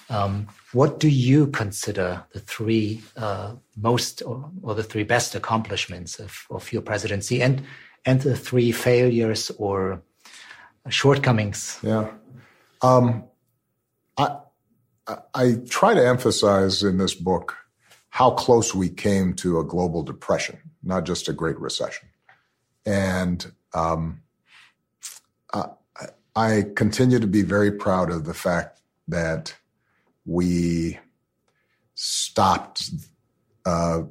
Um, 0.09 0.47
what 0.73 0.99
do 0.99 1.07
you 1.07 1.47
consider 1.47 2.25
the 2.33 2.41
three 2.41 3.01
uh, 3.15 3.53
most 3.77 4.21
or, 4.21 4.51
or, 4.61 4.75
the 4.75 4.83
three 4.83 5.03
best 5.03 5.33
accomplishments 5.33 6.19
of, 6.19 6.45
of 6.49 6.73
your 6.73 6.81
presidency? 6.81 7.41
And 7.41 7.63
and 8.05 8.21
the 8.21 8.35
three 8.35 8.71
failures 8.71 9.51
or 9.57 10.01
shortcomings? 10.89 11.79
Yeah. 11.81 12.11
Um, 12.81 13.25
I, 14.17 14.37
I 15.33 15.53
try 15.69 15.93
to 15.93 16.05
emphasize 16.05 16.83
in 16.83 16.97
this 16.97 17.13
book 17.13 17.55
how 18.09 18.31
close 18.31 18.75
we 18.75 18.89
came 18.89 19.33
to 19.33 19.59
a 19.59 19.63
global 19.63 20.03
depression, 20.03 20.59
not 20.83 21.05
just 21.05 21.27
a 21.27 21.33
great 21.33 21.59
recession. 21.59 22.09
And 22.85 23.51
um, 23.73 24.21
I, 26.35 26.65
continue 26.75 27.19
to 27.19 27.27
be 27.27 27.43
very 27.43 27.71
proud 27.71 28.11
of 28.11 28.25
the 28.25 28.33
fact 28.33 28.81
that 29.07 29.55
we 30.25 30.99
stopped 31.95 32.89
uh, 33.65 34.03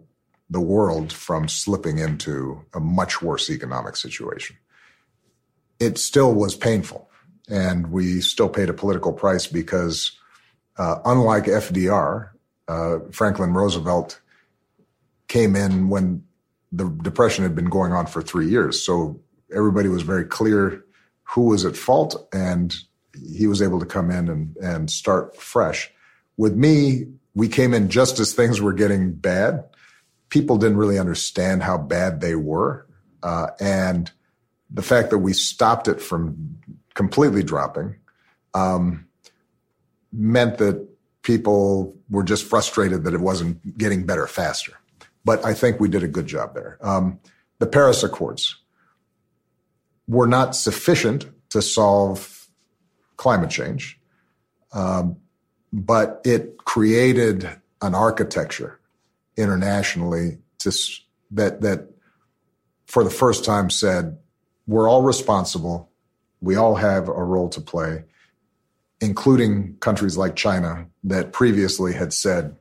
the 0.52 0.60
world 0.60 1.12
from 1.12 1.48
slipping 1.48 1.98
into 1.98 2.62
a 2.74 2.80
much 2.80 3.22
worse 3.22 3.48
economic 3.48 3.96
situation. 3.96 4.56
It 5.80 5.98
still 5.98 6.34
was 6.34 6.54
painful, 6.54 7.08
and 7.48 7.90
we 7.90 8.20
still 8.20 8.50
paid 8.50 8.68
a 8.68 8.74
political 8.74 9.12
price 9.14 9.46
because, 9.46 10.12
uh, 10.76 10.96
unlike 11.06 11.44
FDR, 11.44 12.30
uh, 12.68 12.98
Franklin 13.10 13.54
Roosevelt 13.54 14.20
came 15.28 15.56
in 15.56 15.88
when 15.88 16.22
the 16.70 16.88
depression 17.02 17.42
had 17.44 17.54
been 17.54 17.70
going 17.70 17.92
on 17.92 18.06
for 18.06 18.22
three 18.22 18.48
years. 18.48 18.84
So 18.84 19.20
everybody 19.54 19.88
was 19.88 20.02
very 20.02 20.24
clear 20.24 20.84
who 21.22 21.46
was 21.46 21.64
at 21.64 21.76
fault, 21.76 22.28
and 22.32 22.74
he 23.34 23.46
was 23.46 23.62
able 23.62 23.80
to 23.80 23.86
come 23.86 24.10
in 24.10 24.28
and, 24.28 24.56
and 24.58 24.90
start 24.90 25.34
fresh. 25.36 25.90
With 26.36 26.54
me, 26.54 27.06
we 27.34 27.48
came 27.48 27.72
in 27.72 27.88
just 27.88 28.20
as 28.20 28.34
things 28.34 28.60
were 28.60 28.74
getting 28.74 29.12
bad 29.12 29.64
people 30.32 30.56
didn't 30.56 30.78
really 30.78 30.98
understand 30.98 31.62
how 31.62 31.76
bad 31.76 32.22
they 32.22 32.34
were. 32.34 32.86
Uh, 33.22 33.48
and 33.60 34.10
the 34.70 34.80
fact 34.80 35.10
that 35.10 35.18
we 35.18 35.34
stopped 35.34 35.88
it 35.88 36.00
from 36.00 36.58
completely 36.94 37.42
dropping 37.42 37.94
um, 38.54 39.06
meant 40.10 40.56
that 40.56 40.88
people 41.20 41.94
were 42.08 42.22
just 42.22 42.46
frustrated 42.46 43.04
that 43.04 43.12
it 43.12 43.20
wasn't 43.20 43.76
getting 43.76 44.06
better 44.06 44.26
faster. 44.26 44.72
But 45.22 45.44
I 45.44 45.52
think 45.52 45.78
we 45.78 45.90
did 45.90 46.02
a 46.02 46.08
good 46.08 46.26
job 46.26 46.54
there. 46.54 46.78
Um, 46.80 47.20
the 47.58 47.66
Paris 47.66 48.02
Accords 48.02 48.56
were 50.08 50.26
not 50.26 50.56
sufficient 50.56 51.26
to 51.50 51.60
solve 51.60 52.48
climate 53.18 53.50
change, 53.50 54.00
um, 54.72 55.18
but 55.74 56.22
it 56.24 56.56
created 56.64 57.50
an 57.82 57.94
architecture 57.94 58.78
internationally 59.36 60.38
to 60.58 60.72
that 61.30 61.60
that 61.62 61.88
for 62.86 63.04
the 63.04 63.10
first 63.10 63.44
time 63.44 63.70
said 63.70 64.18
we're 64.66 64.88
all 64.88 65.02
responsible 65.02 65.90
we 66.40 66.56
all 66.56 66.74
have 66.74 67.08
a 67.08 67.24
role 67.24 67.48
to 67.48 67.60
play 67.60 68.04
including 69.00 69.76
countries 69.80 70.16
like 70.16 70.36
China 70.36 70.86
that 71.02 71.32
previously 71.32 71.92
had 71.92 72.12
said 72.12 72.56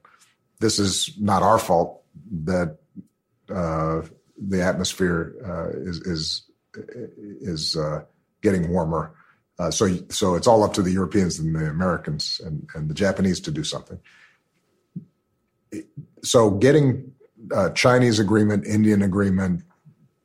this 0.59 0.79
is 0.79 1.15
not 1.19 1.43
our 1.43 1.59
fault 1.59 2.03
that 2.45 2.77
uh, 3.53 4.01
the 4.37 4.61
atmosphere 4.61 5.35
uh, 5.45 5.69
is 5.79 6.01
is 6.01 6.51
is 6.75 7.75
uh, 7.75 8.03
getting 8.41 8.69
warmer. 8.69 9.13
Uh, 9.59 9.69
so 9.69 9.87
so 10.09 10.35
it's 10.35 10.47
all 10.47 10.63
up 10.63 10.73
to 10.73 10.81
the 10.81 10.91
Europeans 10.91 11.37
and 11.37 11.55
the 11.55 11.69
Americans 11.69 12.41
and, 12.43 12.67
and 12.73 12.89
the 12.89 12.95
Japanese 12.95 13.39
to 13.41 13.51
do 13.51 13.63
something 13.63 13.99
so 16.23 16.51
getting 16.51 17.11
uh, 17.53 17.69
Chinese 17.71 18.19
agreement, 18.19 18.65
Indian 18.65 19.01
agreement, 19.01 19.63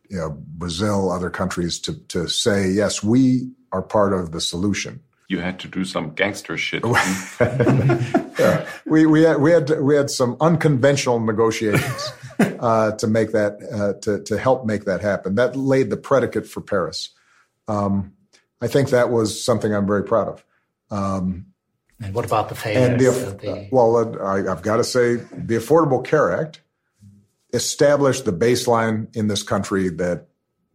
you 0.09 0.19
know, 0.19 0.37
Brazil, 0.57 1.11
other 1.11 1.31
countries 1.31 1.79
to 1.81 1.95
to 2.09 2.29
say 2.29 2.69
yes, 2.71 3.03
we 3.03 3.51
are 3.73 3.83
part 3.83 4.13
of 4.13 4.33
the 4.33 4.41
solution. 4.41 5.01
You 5.29 5.41
had 5.41 5.59
to 5.61 5.69
do 5.69 5.85
some 5.85 6.15
gangster 6.15 6.57
shit. 6.57 6.85
yeah, 7.41 8.69
we 8.87 9.07
we 9.07 9.23
had 9.23 9.41
we 9.41 9.51
had 9.51 9.71
we 9.81 9.97
had 9.97 10.09
some 10.11 10.37
unconventional 10.41 11.19
negotiations 11.19 12.13
uh, 12.39 12.93
to 12.93 13.07
make 13.07 13.33
that 13.33 13.59
uh, 13.73 14.01
to 14.03 14.23
to 14.23 14.39
help 14.39 14.65
make 14.65 14.85
that 14.85 15.01
happen. 15.01 15.35
That 15.35 15.57
laid 15.57 15.91
the 15.91 15.97
predicate 15.97 16.47
for 16.47 16.61
Paris. 16.61 17.11
Um, 17.67 18.13
I 18.61 18.69
think 18.69 18.91
that 18.91 19.11
was 19.11 19.43
something 19.43 19.75
I'm 19.75 19.87
very 19.87 20.05
proud 20.05 20.29
of. 20.29 20.45
Um, 20.91 21.47
and 22.03 22.15
what 22.15 22.25
about 22.25 22.49
the 22.49 22.55
failures? 22.55 23.25
The, 23.25 23.31
the... 23.39 23.69
Well, 23.73 23.97
uh, 23.97 24.25
I, 24.25 24.43
have 24.49 24.63
got 24.63 24.77
to 24.77 24.85
say, 24.85 25.17
the 25.17 25.57
Affordable 25.57 26.05
Care 26.05 26.33
Act 26.39 26.61
established 27.53 28.25
the 28.25 28.33
baseline 28.33 29.15
in 29.17 29.29
this 29.29 29.43
country 29.43 29.89
that 29.89 30.27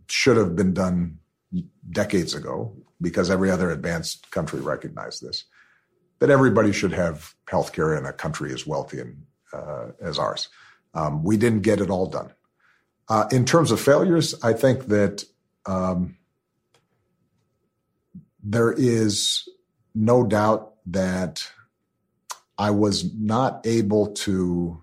should 0.07 0.37
have 0.37 0.55
been 0.55 0.73
done 0.73 1.19
decades 1.89 2.33
ago, 2.33 2.75
because 2.99 3.29
every 3.29 3.51
other 3.51 3.69
advanced 3.69 4.31
country 4.31 4.59
recognized 4.59 5.21
this, 5.21 5.45
that 6.19 6.29
everybody 6.29 6.71
should 6.71 6.93
have 6.93 7.35
health 7.47 7.73
care 7.73 7.95
in 7.95 8.05
a 8.05 8.13
country 8.13 8.51
as 8.53 8.65
wealthy 8.65 8.99
and, 8.99 9.23
uh, 9.53 9.87
as 10.01 10.17
ours. 10.17 10.49
Um, 10.93 11.23
we 11.23 11.37
didn't 11.37 11.61
get 11.61 11.81
it 11.81 11.89
all 11.89 12.07
done. 12.07 12.31
Uh, 13.07 13.27
in 13.31 13.45
terms 13.45 13.71
of 13.71 13.79
failures, 13.79 14.33
I 14.43 14.53
think 14.53 14.87
that 14.87 15.23
um, 15.65 16.17
there 18.43 18.71
is 18.71 19.47
no 19.93 20.25
doubt 20.25 20.70
that 20.87 21.49
I 22.57 22.71
was 22.71 23.13
not 23.13 23.65
able 23.65 24.13
to 24.13 24.81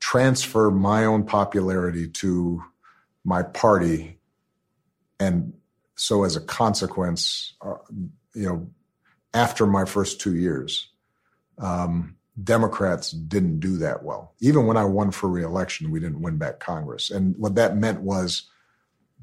transfer 0.00 0.70
my 0.70 1.04
own 1.04 1.24
popularity 1.24 2.08
to 2.08 2.62
my 3.24 3.42
party. 3.42 4.18
And 5.18 5.54
so, 5.96 6.24
as 6.24 6.36
a 6.36 6.40
consequence, 6.40 7.54
uh, 7.62 7.76
you 8.34 8.46
know, 8.46 8.68
after 9.32 9.66
my 9.66 9.84
first 9.84 10.20
two 10.20 10.34
years, 10.36 10.88
um, 11.58 12.16
Democrats 12.42 13.12
didn't 13.12 13.60
do 13.60 13.76
that 13.78 14.02
well. 14.02 14.34
Even 14.40 14.66
when 14.66 14.76
I 14.76 14.84
won 14.84 15.10
for 15.10 15.28
reelection, 15.28 15.90
we 15.90 16.00
didn't 16.00 16.20
win 16.20 16.36
back 16.36 16.58
Congress. 16.58 17.10
And 17.10 17.36
what 17.36 17.54
that 17.54 17.76
meant 17.76 18.00
was 18.00 18.50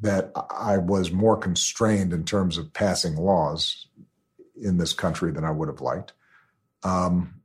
that 0.02 0.32
I 0.50 0.78
was 0.78 1.12
more 1.12 1.38
constrained 1.38 2.14
in 2.14 2.24
terms 2.24 2.58
of 2.58 2.74
passing 2.74 3.16
laws 3.16 3.88
in 4.62 4.78
this 4.78 4.94
country 4.94 5.32
than 5.32 5.44
I 5.44 5.52
would 5.52 5.68
have 5.68 5.82
liked. 5.82 6.14
Um, 6.84 7.42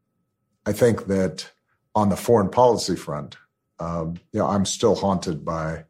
I 0.64 0.72
think 0.72 1.06
that 1.06 1.50
on 1.94 2.08
the 2.08 2.16
foreign 2.16 2.50
policy 2.50 2.96
front, 2.96 3.36
uh, 3.78 4.06
you 4.32 4.38
know, 4.38 4.46
I'm 4.46 4.64
still 4.64 4.94
haunted 4.94 5.44
by 5.44 5.84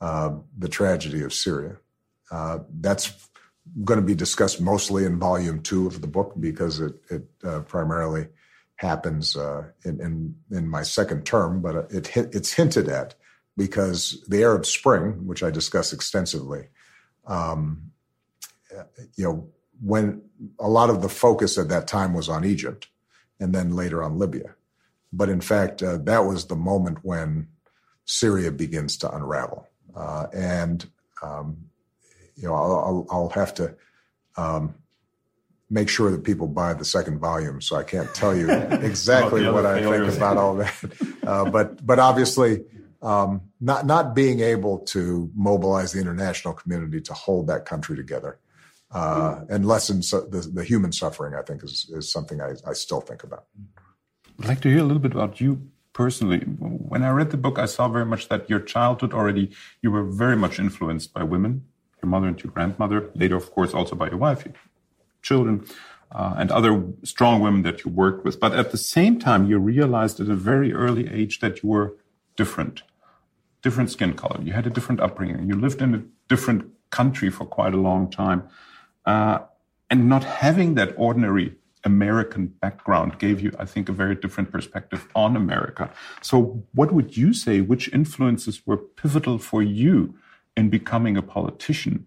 uh, 0.00 0.34
the 0.58 0.68
tragedy 0.68 1.22
of 1.22 1.32
Syria. 1.32 1.76
Uh, 2.30 2.60
that's 2.80 3.28
going 3.84 4.00
to 4.00 4.06
be 4.06 4.14
discussed 4.14 4.60
mostly 4.60 5.04
in 5.04 5.18
volume 5.18 5.62
two 5.62 5.86
of 5.86 6.00
the 6.00 6.06
book 6.06 6.34
because 6.40 6.80
it, 6.80 6.94
it 7.10 7.22
uh, 7.44 7.60
primarily 7.60 8.28
happens 8.76 9.36
uh, 9.36 9.64
in, 9.84 10.00
in, 10.00 10.34
in 10.50 10.68
my 10.68 10.82
second 10.82 11.24
term, 11.26 11.60
but 11.60 11.90
it 11.90 12.16
it's 12.16 12.52
hinted 12.52 12.88
at 12.88 13.14
because 13.56 14.24
the 14.28 14.42
Arab 14.42 14.64
Spring, 14.64 15.26
which 15.26 15.42
I 15.42 15.50
discuss 15.50 15.92
extensively, 15.92 16.68
um, 17.26 17.90
you 19.16 19.24
know, 19.24 19.48
when 19.82 20.22
a 20.58 20.68
lot 20.68 20.90
of 20.90 21.02
the 21.02 21.08
focus 21.08 21.58
at 21.58 21.68
that 21.68 21.86
time 21.86 22.14
was 22.14 22.28
on 22.28 22.44
Egypt, 22.44 22.88
and 23.38 23.54
then 23.54 23.74
later 23.74 24.02
on 24.02 24.18
Libya, 24.18 24.54
but 25.12 25.28
in 25.28 25.40
fact 25.40 25.82
uh, 25.82 25.98
that 25.98 26.24
was 26.24 26.46
the 26.46 26.56
moment 26.56 26.98
when 27.02 27.48
Syria 28.04 28.50
begins 28.50 28.96
to 28.98 29.14
unravel, 29.14 29.68
uh, 29.94 30.26
and 30.32 30.86
um, 31.22 31.56
you 32.36 32.48
know 32.48 32.54
I'll, 32.54 32.78
I'll, 32.78 33.06
I'll 33.10 33.28
have 33.30 33.54
to 33.54 33.74
um, 34.36 34.74
make 35.70 35.88
sure 35.88 36.10
that 36.10 36.24
people 36.24 36.48
buy 36.48 36.74
the 36.74 36.84
second 36.84 37.18
volume. 37.18 37.60
So 37.60 37.76
I 37.76 37.84
can't 37.84 38.12
tell 38.12 38.36
you 38.36 38.50
exactly 38.50 39.48
what 39.48 39.64
I 39.64 39.80
think 39.80 40.16
about 40.16 40.36
all 40.36 40.56
that. 40.56 40.74
Uh, 41.24 41.48
but 41.48 41.84
but 41.86 41.98
obviously, 41.98 42.64
um, 43.02 43.42
not 43.60 43.86
not 43.86 44.14
being 44.14 44.40
able 44.40 44.78
to 44.78 45.30
mobilize 45.34 45.92
the 45.92 46.00
international 46.00 46.54
community 46.54 47.00
to 47.02 47.14
hold 47.14 47.46
that 47.46 47.64
country 47.64 47.96
together 47.96 48.38
uh, 48.92 49.40
and 49.48 49.66
lessen 49.66 50.02
so 50.02 50.22
the, 50.22 50.40
the 50.40 50.64
human 50.64 50.92
suffering, 50.92 51.34
I 51.34 51.42
think, 51.42 51.62
is 51.62 51.90
is 51.92 52.10
something 52.10 52.40
I, 52.40 52.52
I 52.66 52.72
still 52.72 53.00
think 53.00 53.22
about. 53.24 53.44
I'd 54.40 54.48
like 54.48 54.60
to 54.62 54.68
hear 54.68 54.80
a 54.80 54.84
little 54.84 55.02
bit 55.02 55.12
about 55.12 55.40
you 55.40 55.70
personally. 55.92 56.40
When 56.40 57.02
I 57.02 57.10
read 57.10 57.30
the 57.30 57.36
book, 57.36 57.58
I 57.58 57.66
saw 57.66 57.88
very 57.88 58.06
much 58.06 58.28
that 58.28 58.48
your 58.48 58.60
childhood 58.60 59.12
already 59.12 59.50
you 59.82 59.90
were 59.90 60.04
very 60.04 60.36
much 60.36 60.58
influenced 60.58 61.12
by 61.12 61.22
women, 61.22 61.64
your 62.02 62.10
mother 62.10 62.28
and 62.28 62.42
your 62.42 62.52
grandmother. 62.52 63.10
Later, 63.14 63.36
of 63.36 63.50
course, 63.52 63.74
also 63.74 63.94
by 63.94 64.08
your 64.08 64.18
wife 64.18 64.46
children 65.22 65.64
uh, 66.12 66.34
and 66.38 66.50
other 66.50 66.82
strong 67.02 67.40
women 67.40 67.62
that 67.62 67.84
you 67.84 67.90
worked 67.90 68.24
with. 68.24 68.40
But 68.40 68.52
at 68.54 68.70
the 68.72 68.78
same 68.78 69.18
time, 69.18 69.46
you 69.46 69.58
realized 69.58 70.20
at 70.20 70.28
a 70.28 70.34
very 70.34 70.72
early 70.72 71.08
age 71.08 71.40
that 71.40 71.62
you 71.62 71.68
were 71.68 71.96
different, 72.36 72.82
different 73.62 73.90
skin 73.90 74.14
color. 74.14 74.40
You 74.42 74.52
had 74.52 74.66
a 74.66 74.70
different 74.70 75.00
upbringing. 75.00 75.48
You 75.48 75.56
lived 75.56 75.82
in 75.82 75.94
a 75.94 76.02
different 76.28 76.70
country 76.90 77.30
for 77.30 77.44
quite 77.44 77.74
a 77.74 77.76
long 77.76 78.10
time. 78.10 78.48
Uh, 79.10 79.38
and 79.90 80.08
not 80.08 80.22
having 80.22 80.76
that 80.76 80.94
ordinary 80.96 81.52
American 81.82 82.46
background 82.46 83.18
gave 83.18 83.40
you, 83.40 83.50
I 83.58 83.64
think, 83.64 83.88
a 83.88 83.92
very 83.92 84.14
different 84.14 84.52
perspective 84.52 85.08
on 85.16 85.36
America. 85.36 85.92
So, 86.22 86.62
what 86.74 86.92
would 86.92 87.16
you 87.16 87.32
say? 87.32 87.60
Which 87.60 87.92
influences 87.92 88.64
were 88.66 88.76
pivotal 88.76 89.38
for 89.38 89.62
you 89.64 90.14
in 90.56 90.70
becoming 90.70 91.16
a 91.16 91.22
politician? 91.22 92.06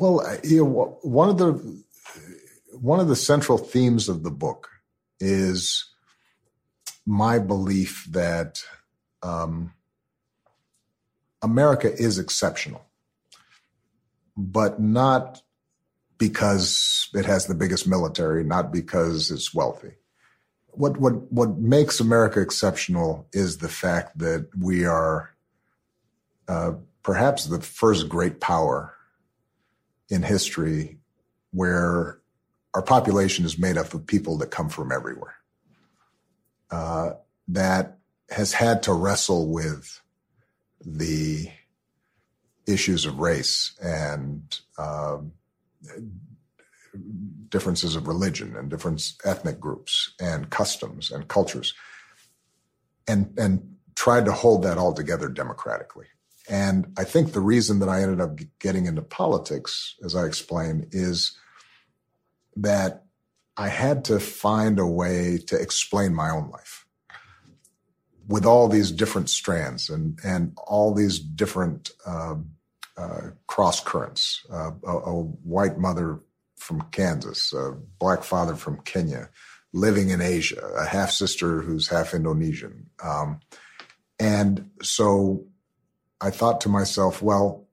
Well, 0.00 0.16
you 0.44 0.64
know, 0.64 0.98
one 1.02 1.28
of 1.30 1.38
the 1.38 1.50
one 2.90 3.00
of 3.00 3.08
the 3.08 3.16
central 3.16 3.58
themes 3.58 4.08
of 4.08 4.22
the 4.22 4.30
book 4.30 4.68
is 5.18 5.84
my 7.06 7.40
belief 7.40 8.06
that 8.10 8.62
um, 9.24 9.72
America 11.42 11.92
is 11.92 12.20
exceptional, 12.20 12.86
but 14.36 14.78
not 14.78 15.42
because 16.18 17.08
it 17.14 17.24
has 17.24 17.46
the 17.46 17.54
biggest 17.54 17.86
military, 17.86 18.44
not 18.44 18.72
because 18.72 19.30
it's 19.30 19.54
wealthy. 19.54 19.94
What 20.72 20.98
what 20.98 21.32
what 21.32 21.56
makes 21.56 22.00
America 22.00 22.40
exceptional 22.40 23.26
is 23.32 23.58
the 23.58 23.68
fact 23.68 24.18
that 24.18 24.48
we 24.58 24.84
are 24.84 25.30
uh, 26.46 26.72
perhaps 27.02 27.46
the 27.46 27.60
first 27.60 28.08
great 28.08 28.40
power 28.40 28.94
in 30.08 30.22
history 30.22 30.98
where 31.52 32.18
our 32.74 32.82
population 32.82 33.44
is 33.44 33.58
made 33.58 33.76
up 33.76 33.94
of 33.94 34.06
people 34.06 34.38
that 34.38 34.50
come 34.50 34.68
from 34.68 34.92
everywhere. 34.92 35.34
Uh, 36.70 37.12
that 37.48 37.98
has 38.30 38.52
had 38.52 38.82
to 38.82 38.92
wrestle 38.92 39.48
with 39.50 40.00
the 40.84 41.50
issues 42.66 43.06
of 43.06 43.18
race 43.18 43.74
and 43.82 44.60
uh, 44.76 45.16
differences 47.48 47.96
of 47.96 48.06
religion 48.06 48.56
and 48.56 48.70
different 48.70 49.12
ethnic 49.24 49.60
groups 49.60 50.12
and 50.20 50.50
customs 50.50 51.10
and 51.10 51.28
cultures, 51.28 51.74
and 53.06 53.32
and 53.38 53.76
tried 53.94 54.24
to 54.24 54.32
hold 54.32 54.62
that 54.62 54.78
all 54.78 54.94
together 54.94 55.28
democratically. 55.28 56.06
And 56.48 56.92
I 56.96 57.04
think 57.04 57.32
the 57.32 57.40
reason 57.40 57.80
that 57.80 57.88
I 57.88 58.02
ended 58.02 58.20
up 58.20 58.38
getting 58.58 58.86
into 58.86 59.02
politics, 59.02 59.96
as 60.02 60.16
I 60.16 60.24
explained, 60.24 60.88
is 60.92 61.36
that 62.56 63.04
I 63.56 63.68
had 63.68 64.04
to 64.06 64.20
find 64.20 64.78
a 64.78 64.86
way 64.86 65.38
to 65.48 65.60
explain 65.60 66.14
my 66.14 66.30
own 66.30 66.50
life 66.50 66.86
with 68.28 68.46
all 68.46 68.68
these 68.68 68.92
different 68.92 69.30
strands 69.30 69.88
and 69.88 70.18
and 70.22 70.52
all 70.66 70.94
these 70.94 71.18
different 71.18 71.90
um, 72.06 72.50
uh, 72.98 73.30
cross 73.46 73.80
currents. 73.80 74.44
Uh, 74.52 74.72
a, 74.84 74.96
a, 74.96 75.22
white 75.22 75.78
mother 75.78 76.20
from 76.56 76.82
Kansas, 76.90 77.52
a 77.52 77.76
black 78.00 78.24
father 78.24 78.56
from 78.56 78.80
Kenya, 78.82 79.30
living 79.72 80.10
in 80.10 80.20
Asia, 80.20 80.60
a 80.76 80.84
half 80.84 81.10
sister 81.12 81.62
who's 81.62 81.88
half 81.88 82.12
Indonesian, 82.12 82.90
um, 83.02 83.38
and 84.18 84.70
so 84.82 85.46
I 86.20 86.30
thought 86.30 86.60
to 86.62 86.68
myself, 86.68 87.22
well, 87.22 87.68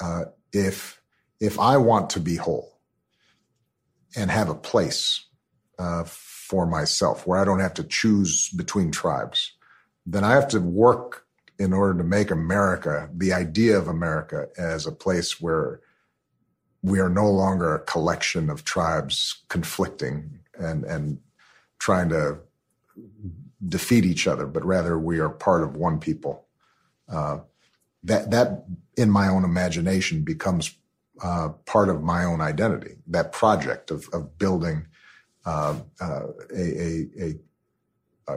uh, 0.00 0.24
if 0.52 1.00
if 1.40 1.60
I 1.60 1.76
want 1.76 2.10
to 2.10 2.20
be 2.20 2.34
whole 2.34 2.80
and 4.16 4.30
have 4.30 4.48
a 4.48 4.54
place 4.54 5.24
uh, 5.78 6.02
for 6.04 6.66
myself 6.66 7.26
where 7.26 7.38
I 7.38 7.44
don't 7.44 7.60
have 7.60 7.74
to 7.74 7.84
choose 7.84 8.48
between 8.50 8.90
tribes, 8.90 9.52
then 10.04 10.24
I 10.24 10.32
have 10.32 10.48
to 10.48 10.60
work 10.60 11.27
in 11.58 11.72
order 11.72 11.98
to 11.98 12.04
make 12.04 12.30
America, 12.30 13.10
the 13.12 13.32
idea 13.32 13.76
of 13.76 13.88
America, 13.88 14.48
as 14.56 14.86
a 14.86 14.92
place 14.92 15.40
where 15.40 15.80
we 16.82 17.00
are 17.00 17.08
no 17.08 17.28
longer 17.28 17.74
a 17.74 17.80
collection 17.80 18.48
of 18.48 18.64
tribes 18.64 19.42
conflicting 19.48 20.38
and 20.58 20.84
and 20.84 21.18
trying 21.78 22.08
to 22.08 22.38
defeat 23.66 24.04
each 24.04 24.26
other, 24.26 24.46
but 24.46 24.64
rather 24.64 24.98
we 24.98 25.18
are 25.18 25.28
part 25.28 25.62
of 25.62 25.76
one 25.76 25.98
people. 25.98 26.44
Uh, 27.08 27.38
that 28.04 28.30
that 28.30 28.64
in 28.96 29.10
my 29.10 29.28
own 29.28 29.44
imagination 29.44 30.22
becomes 30.22 30.76
uh, 31.22 31.48
part 31.66 31.88
of 31.88 32.02
my 32.02 32.24
own 32.24 32.40
identity. 32.40 32.94
That 33.08 33.32
project 33.32 33.90
of 33.90 34.08
of 34.12 34.38
building 34.38 34.86
uh, 35.44 35.76
uh, 36.00 36.26
a, 36.54 36.62
a, 36.62 37.06
a 37.20 37.34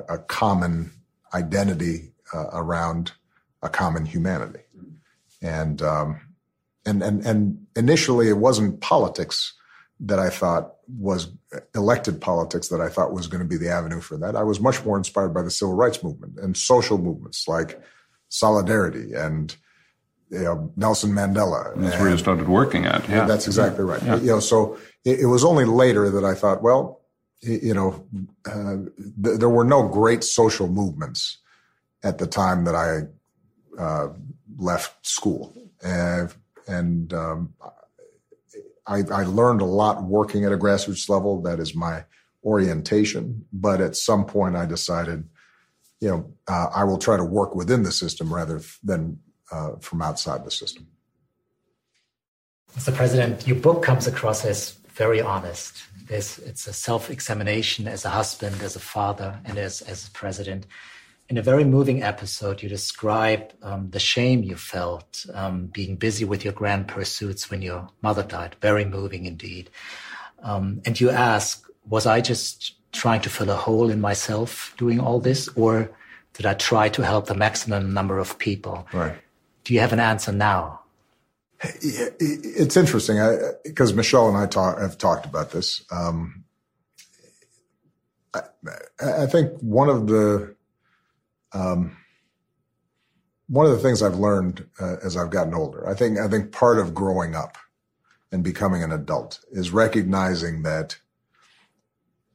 a 0.09 0.17
common 0.17 0.91
identity 1.33 2.11
uh, 2.33 2.47
around 2.53 3.13
a 3.61 3.69
common 3.69 4.05
humanity, 4.05 4.61
and 5.41 5.81
um, 5.81 6.19
and 6.85 7.01
and 7.01 7.25
and 7.25 7.65
initially 7.75 8.29
it 8.29 8.37
wasn't 8.37 8.81
politics 8.81 9.53
that 9.99 10.19
I 10.19 10.29
thought 10.29 10.75
was 10.87 11.31
elected 11.75 12.19
politics 12.19 12.69
that 12.69 12.81
I 12.81 12.89
thought 12.89 13.13
was 13.13 13.27
going 13.27 13.43
to 13.43 13.47
be 13.47 13.57
the 13.57 13.69
avenue 13.69 14.01
for 14.01 14.17
that. 14.17 14.35
I 14.35 14.43
was 14.43 14.59
much 14.59 14.83
more 14.83 14.97
inspired 14.97 15.33
by 15.33 15.43
the 15.43 15.51
civil 15.51 15.75
rights 15.75 16.03
movement 16.03 16.39
and 16.39 16.57
social 16.57 16.97
movements 16.97 17.47
like 17.47 17.79
solidarity 18.29 19.13
and 19.13 19.55
you 20.31 20.39
know, 20.39 20.71
Nelson 20.77 21.11
Mandela. 21.11 21.73
And 21.73 21.83
that's 21.83 21.95
and, 21.95 22.03
where 22.03 22.11
you 22.11 22.17
started 22.17 22.47
working 22.47 22.85
at. 22.85 23.07
Yeah, 23.09 23.25
that's 23.25 23.47
exactly 23.47 23.83
right. 23.83 24.01
Yeah. 24.01 24.15
You 24.15 24.27
know, 24.27 24.39
so 24.39 24.77
it, 25.03 25.19
it, 25.19 25.25
was 25.25 25.43
only 25.43 25.65
later 25.65 26.09
that 26.09 26.23
I 26.23 26.33
thought, 26.33 26.63
well, 26.63 27.01
you 27.41 27.73
know, 27.73 28.07
uh, 28.49 28.77
th- 29.23 29.39
there 29.39 29.49
were 29.49 29.65
no 29.65 29.87
great 29.87 30.23
social 30.23 30.67
movements 30.67 31.37
at 32.03 32.17
the 32.17 32.27
time 32.27 32.65
that 32.65 32.75
I 32.75 33.01
uh, 33.81 34.09
left 34.57 35.05
school, 35.05 35.53
and 35.83 36.33
and 36.67 37.13
um, 37.13 37.53
I, 38.87 39.03
I 39.11 39.23
learned 39.23 39.61
a 39.61 39.65
lot 39.65 40.03
working 40.03 40.45
at 40.45 40.51
a 40.51 40.57
grassroots 40.57 41.09
level. 41.09 41.41
That 41.41 41.59
is 41.59 41.75
my 41.75 42.03
orientation. 42.43 43.45
But 43.53 43.81
at 43.81 43.95
some 43.95 44.25
point, 44.25 44.55
I 44.55 44.65
decided, 44.65 45.27
you 45.99 46.09
know, 46.09 46.33
uh, 46.47 46.67
I 46.73 46.83
will 46.83 46.97
try 46.97 47.17
to 47.17 47.23
work 47.23 47.55
within 47.55 47.83
the 47.83 47.91
system 47.91 48.33
rather 48.33 48.61
than 48.83 49.19
uh, 49.51 49.75
from 49.79 50.01
outside 50.01 50.45
the 50.45 50.51
system. 50.51 50.87
Mr. 52.75 52.93
President, 52.95 53.45
your 53.47 53.57
book 53.57 53.83
comes 53.83 54.07
across 54.07 54.45
as 54.45 54.71
very 54.93 55.21
honest. 55.21 55.83
There's, 56.07 56.39
it's 56.39 56.67
a 56.67 56.73
self-examination 56.73 57.87
as 57.87 58.05
a 58.05 58.09
husband, 58.09 58.61
as 58.61 58.75
a 58.75 58.79
father, 58.79 59.39
and 59.45 59.57
as 59.57 59.81
as 59.81 60.07
a 60.07 60.11
president. 60.11 60.65
In 61.31 61.37
a 61.37 61.41
very 61.41 61.63
moving 61.63 62.03
episode, 62.03 62.61
you 62.61 62.67
describe 62.67 63.53
um, 63.63 63.89
the 63.91 64.01
shame 64.01 64.43
you 64.43 64.57
felt 64.57 65.25
um, 65.33 65.67
being 65.67 65.95
busy 65.95 66.25
with 66.25 66.43
your 66.43 66.51
grand 66.51 66.89
pursuits 66.89 67.49
when 67.49 67.61
your 67.61 67.87
mother 68.01 68.21
died. 68.21 68.57
Very 68.59 68.83
moving 68.83 69.25
indeed. 69.25 69.69
Um, 70.43 70.81
and 70.85 70.99
you 70.99 71.09
ask, 71.09 71.65
was 71.87 72.05
I 72.05 72.19
just 72.19 72.75
trying 72.91 73.21
to 73.21 73.29
fill 73.29 73.49
a 73.49 73.55
hole 73.55 73.89
in 73.89 74.01
myself 74.01 74.73
doing 74.77 74.99
all 74.99 75.21
this, 75.21 75.47
or 75.55 75.89
did 76.33 76.45
I 76.45 76.53
try 76.53 76.89
to 76.89 77.01
help 77.01 77.27
the 77.27 77.33
maximum 77.33 77.93
number 77.93 78.19
of 78.19 78.37
people? 78.37 78.85
Right. 78.91 79.15
Do 79.63 79.73
you 79.73 79.79
have 79.79 79.93
an 79.93 80.01
answer 80.01 80.33
now? 80.33 80.81
It's 81.61 82.75
interesting 82.75 83.19
because 83.63 83.93
Michelle 83.93 84.27
and 84.27 84.35
I 84.35 84.47
talk, 84.47 84.77
have 84.79 84.97
talked 84.97 85.25
about 85.25 85.51
this. 85.51 85.81
Um, 85.91 86.43
I, 88.33 88.41
I, 89.01 89.27
think 89.27 89.57
one 89.61 89.87
of 89.87 90.07
the 90.07 90.55
um, 91.53 91.97
one 93.47 93.65
of 93.65 93.71
the 93.73 93.79
things 93.79 94.01
I've 94.01 94.15
learned 94.15 94.65
uh, 94.79 94.97
as 95.03 95.17
I've 95.17 95.29
gotten 95.29 95.53
older, 95.53 95.87
I 95.87 95.93
think 95.93 96.19
I 96.19 96.27
think 96.27 96.51
part 96.51 96.79
of 96.79 96.93
growing 96.93 97.35
up 97.35 97.57
and 98.31 98.43
becoming 98.43 98.83
an 98.83 98.91
adult 98.91 99.39
is 99.51 99.71
recognizing 99.71 100.63
that 100.63 100.97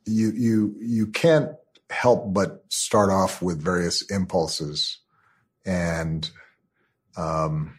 you 0.05 0.31
you 0.33 0.77
you 0.79 1.07
can't 1.07 1.53
help 1.91 2.35
but 2.35 2.65
start 2.69 3.11
off 3.11 3.41
with 3.41 3.63
various 3.63 4.03
impulses 4.11 4.99
and 5.65 6.31
um, 7.17 7.79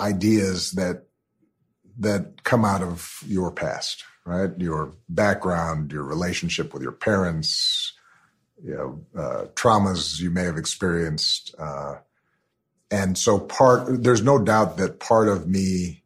ideas 0.00 0.72
that 0.72 1.04
that 1.98 2.44
come 2.44 2.64
out 2.64 2.82
of 2.82 3.22
your 3.26 3.50
past, 3.50 4.04
right? 4.24 4.50
Your 4.58 4.92
background, 5.08 5.92
your 5.92 6.04
relationship 6.04 6.74
with 6.74 6.82
your 6.82 6.92
parents, 6.92 7.94
you 8.66 8.74
know, 8.74 9.00
uh, 9.16 9.44
traumas 9.54 10.20
you 10.20 10.28
may 10.28 10.42
have 10.42 10.56
experienced, 10.56 11.54
uh, 11.58 11.94
and 12.90 13.16
so 13.16 13.38
part. 13.38 14.02
There's 14.02 14.22
no 14.22 14.42
doubt 14.42 14.76
that 14.78 14.98
part 14.98 15.28
of 15.28 15.46
me 15.46 16.02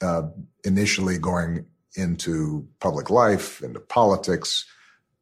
uh, 0.00 0.22
initially 0.64 1.18
going 1.18 1.66
into 1.94 2.66
public 2.80 3.10
life, 3.10 3.62
into 3.62 3.78
politics, 3.78 4.64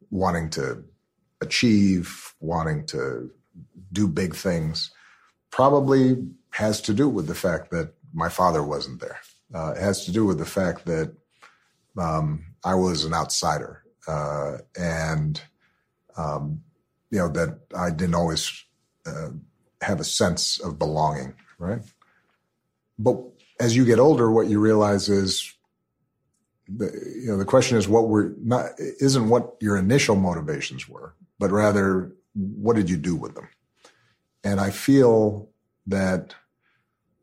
wanting 0.09 0.49
to 0.51 0.83
achieve, 1.41 2.33
wanting 2.39 2.85
to 2.87 3.29
do 3.91 4.07
big 4.07 4.35
things, 4.35 4.89
probably 5.51 6.27
has 6.51 6.81
to 6.81 6.93
do 6.93 7.07
with 7.07 7.27
the 7.27 7.35
fact 7.35 7.69
that 7.69 7.93
my 8.13 8.29
father 8.29 8.63
wasn't 8.63 8.99
there. 8.99 9.19
Uh, 9.53 9.73
it 9.77 9.81
has 9.81 10.05
to 10.05 10.11
do 10.11 10.25
with 10.25 10.39
the 10.39 10.45
fact 10.45 10.85
that 10.85 11.13
um, 11.99 12.45
I 12.63 12.73
was 12.73 13.05
an 13.05 13.13
outsider, 13.13 13.83
uh, 14.07 14.57
and 14.75 15.39
um, 16.17 16.61
you 17.09 17.19
know 17.19 17.29
that 17.29 17.59
I 17.75 17.89
didn't 17.89 18.15
always 18.15 18.63
uh, 19.05 19.29
have 19.81 19.99
a 19.99 20.05
sense 20.05 20.59
of 20.59 20.79
belonging, 20.79 21.33
right? 21.57 21.81
But 22.97 23.17
as 23.59 23.75
you 23.75 23.85
get 23.85 23.99
older, 23.99 24.31
what 24.31 24.47
you 24.47 24.59
realize 24.59 25.09
is 25.09 25.53
the, 26.67 26.85
you 27.21 27.27
know, 27.27 27.37
the 27.37 27.45
question 27.45 27.77
is 27.77 27.87
what 27.87 28.07
were 28.07 28.33
not, 28.41 28.71
isn't 28.77 29.29
what 29.29 29.55
your 29.59 29.77
initial 29.77 30.15
motivations 30.15 30.87
were, 30.87 31.13
but 31.39 31.51
rather 31.51 32.11
what 32.33 32.75
did 32.75 32.89
you 32.89 32.97
do 32.97 33.15
with 33.15 33.35
them? 33.35 33.47
And 34.43 34.59
I 34.59 34.69
feel 34.69 35.49
that 35.87 36.35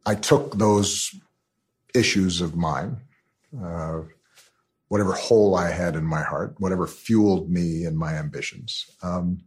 I 0.06 0.14
took 0.14 0.56
those 0.56 1.14
issues 1.94 2.40
of 2.40 2.56
mine, 2.56 2.98
uh, 3.62 4.02
whatever 4.88 5.12
hole 5.12 5.54
I 5.54 5.70
had 5.70 5.96
in 5.96 6.04
my 6.04 6.22
heart, 6.22 6.56
whatever 6.58 6.86
fueled 6.86 7.50
me 7.50 7.84
and 7.84 7.98
my 7.98 8.14
ambitions, 8.14 8.90
um, 9.02 9.42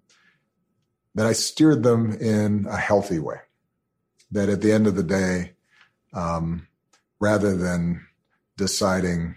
that 1.16 1.26
I 1.26 1.34
steered 1.34 1.84
them 1.84 2.14
in 2.14 2.68
a 2.70 2.78
healthy 2.78 3.20
way. 3.20 3.38
That 4.32 4.50
at 4.50 4.62
the 4.62 4.72
end 4.72 4.88
of 4.88 4.96
the 4.96 5.04
day, 5.04 5.54
um, 6.14 6.68
rather 7.20 7.56
than 7.56 8.06
deciding 8.56 9.36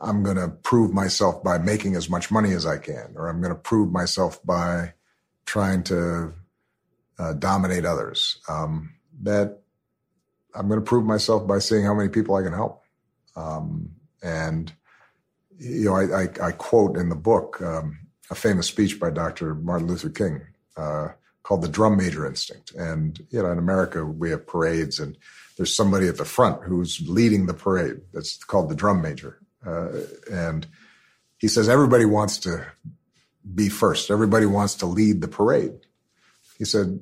I'm 0.00 0.22
going 0.22 0.36
to 0.36 0.48
prove 0.48 0.92
myself 0.92 1.42
by 1.42 1.58
making 1.58 1.94
as 1.94 2.08
much 2.08 2.30
money 2.30 2.52
as 2.52 2.66
I 2.66 2.78
can, 2.78 3.14
or 3.16 3.28
I'm 3.28 3.40
going 3.40 3.54
to 3.54 3.60
prove 3.60 3.92
myself 3.92 4.44
by 4.44 4.94
trying 5.46 5.82
to 5.84 6.32
uh, 7.18 7.32
dominate 7.34 7.84
others. 7.84 8.38
Um, 8.48 8.94
that 9.22 9.60
I'm 10.54 10.68
going 10.68 10.80
to 10.80 10.84
prove 10.84 11.04
myself 11.04 11.46
by 11.46 11.58
seeing 11.58 11.84
how 11.84 11.94
many 11.94 12.08
people 12.08 12.34
I 12.34 12.42
can 12.42 12.52
help. 12.52 12.82
Um, 13.36 13.90
and 14.22 14.72
you 15.58 15.84
know, 15.84 15.94
I, 15.94 16.22
I, 16.22 16.48
I, 16.48 16.52
quote 16.52 16.96
in 16.96 17.08
the 17.08 17.14
book 17.14 17.60
um, 17.62 17.98
a 18.30 18.34
famous 18.34 18.66
speech 18.66 18.98
by 18.98 19.10
Dr. 19.10 19.54
Martin 19.54 19.86
Luther 19.86 20.10
King 20.10 20.42
uh, 20.76 21.08
called 21.42 21.62
"The 21.62 21.68
Drum 21.68 21.96
Major 21.96 22.26
Instinct." 22.26 22.72
And 22.72 23.24
you 23.30 23.42
know, 23.42 23.50
in 23.50 23.58
America, 23.58 24.04
we 24.04 24.30
have 24.30 24.46
parades, 24.46 24.98
and 24.98 25.16
there's 25.56 25.74
somebody 25.74 26.08
at 26.08 26.16
the 26.16 26.24
front 26.24 26.62
who's 26.64 27.00
leading 27.06 27.46
the 27.46 27.54
parade. 27.54 28.00
That's 28.12 28.42
called 28.42 28.68
the 28.68 28.74
drum 28.74 29.02
major. 29.02 29.38
Uh, 29.64 29.88
and 30.30 30.66
he 31.38 31.48
says 31.48 31.68
everybody 31.68 32.04
wants 32.04 32.38
to 32.38 32.66
be 33.54 33.68
first. 33.68 34.10
Everybody 34.10 34.46
wants 34.46 34.74
to 34.76 34.86
lead 34.86 35.20
the 35.20 35.28
parade. 35.28 35.74
He 36.58 36.64
said, 36.64 37.00